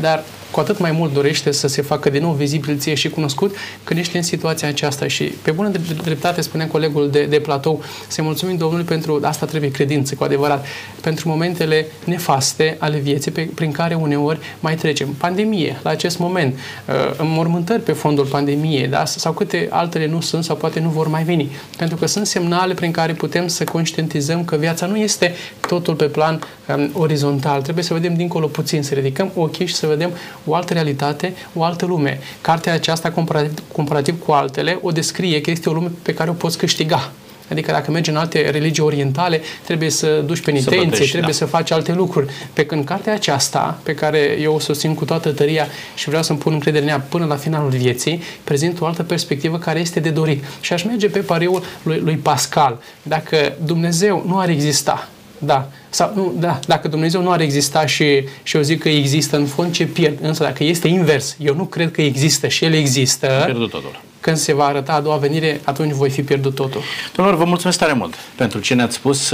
[0.00, 3.54] dar cu atât mai mult dorește să se facă din nou vizibil ție și cunoscut
[3.84, 5.08] când ești în situația aceasta.
[5.08, 5.70] Și pe bună
[6.02, 10.66] dreptate spunea colegul de, de platou, să mulțumim Domnului pentru asta trebuie credință, cu adevărat,
[11.00, 15.08] pentru momentele nefaste ale vieții pe, prin care uneori mai trecem.
[15.08, 19.04] Pandemie, la acest moment, uh, înmormântări pe fondul pandemiei, da?
[19.04, 21.50] sau câte altele nu sunt sau poate nu vor mai veni.
[21.76, 25.34] Pentru că sunt semnale prin care putem să conștientizăm că viața nu este
[25.68, 26.40] totul pe plan
[26.76, 27.62] um, orizontal.
[27.62, 30.10] Trebuie să vedem dincolo puțin, să ridicăm ochii și să vedem
[30.44, 32.20] o altă realitate, o altă lume.
[32.40, 36.32] Cartea aceasta, comparativ, comparativ cu altele, o descrie că este o lume pe care o
[36.32, 37.10] poți câștiga.
[37.50, 41.38] Adică dacă mergi în alte religii orientale, trebuie să duci penitențe, să plătești, trebuie da.
[41.38, 42.32] să faci alte lucruri.
[42.52, 46.38] Pe când cartea aceasta, pe care eu o susțin cu toată tăria și vreau să-mi
[46.38, 50.10] pun încredere în ea până la finalul vieții, prezintă o altă perspectivă care este de
[50.10, 50.44] dorit.
[50.60, 52.82] Și aș merge pe pariul lui, lui Pascal.
[53.02, 55.08] Dacă Dumnezeu nu ar exista,
[55.38, 55.68] da.
[55.90, 59.46] Sau, nu, da, dacă Dumnezeu nu ar exista și, și eu zic că există în
[59.46, 60.18] fond, ce pierd?
[60.20, 64.38] Însă dacă este invers, eu nu cred că există și El există, pierdut totul când
[64.38, 66.80] se va arăta a doua venire, atunci voi fi pierdut totul.
[67.14, 69.32] Domnilor, vă mulțumesc tare mult pentru ce ne-ați spus,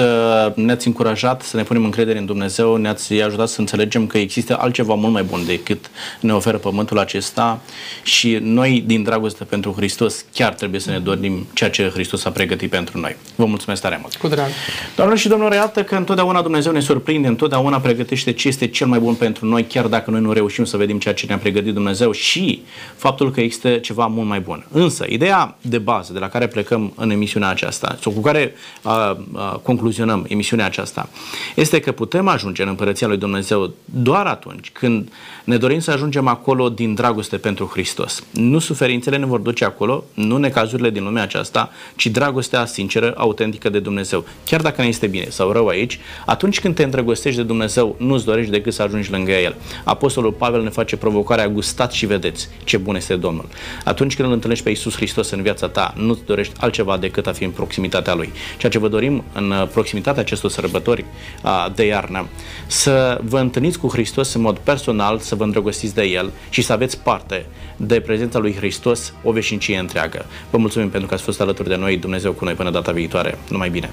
[0.55, 4.95] ne-ați încurajat să ne punem încredere în Dumnezeu, ne-ați ajutat să înțelegem că există altceva
[4.95, 5.91] mult mai bun decât
[6.21, 7.61] ne oferă pământul acesta
[8.03, 12.31] și noi, din dragoste pentru Hristos, chiar trebuie să ne dorim ceea ce Hristos a
[12.31, 13.17] pregătit pentru noi.
[13.35, 14.17] Vă mulțumesc tare mult!
[14.17, 14.49] Cu drag!
[14.95, 18.99] Doamnelor și domnilor, iată că întotdeauna Dumnezeu ne surprinde, întotdeauna pregătește ce este cel mai
[18.99, 22.13] bun pentru noi, chiar dacă noi nu reușim să vedem ceea ce ne-a pregătit Dumnezeu
[22.13, 22.63] și
[22.97, 24.67] faptul că există ceva mult mai bun.
[24.71, 28.93] Însă, ideea de bază de la care plecăm în emisiunea aceasta, sau cu care a,
[28.93, 31.09] a, concluzionăm emisiunea aceasta,
[31.55, 35.13] este că putem ajunge în Împărăția lui Dumnezeu doar atunci când
[35.45, 38.25] ne dorim să ajungem acolo din dragoste pentru Hristos.
[38.31, 43.69] Nu suferințele ne vor duce acolo, nu necazurile din lumea aceasta, ci dragostea sinceră, autentică
[43.69, 44.25] de Dumnezeu.
[44.45, 48.25] Chiar dacă ne este bine sau rău aici, atunci când te îndrăgostești de Dumnezeu, nu-ți
[48.25, 49.55] dorești decât să ajungi lângă El.
[49.85, 53.49] Apostolul Pavel ne face provocarea, gustați și vedeți ce bun este Domnul.
[53.85, 57.33] Atunci când îl întâlnești pe Iisus Hristos în viața ta, nu-ți dorești altceva decât a
[57.33, 58.33] fi în proximitatea Lui.
[58.59, 61.05] Ceea ce vă dorim în uh, proximitatea acestor sărbători
[61.45, 62.29] uh, de iarnă,
[62.67, 66.73] să vă întâlniți cu Hristos în mod personal, să vă îndrăgostiți de El și să
[66.73, 70.27] aveți parte de prezența lui Hristos o veșnicie întreagă.
[70.51, 73.39] Vă mulțumim pentru că ați fost alături de noi, Dumnezeu cu noi până data viitoare.
[73.49, 73.91] Numai bine!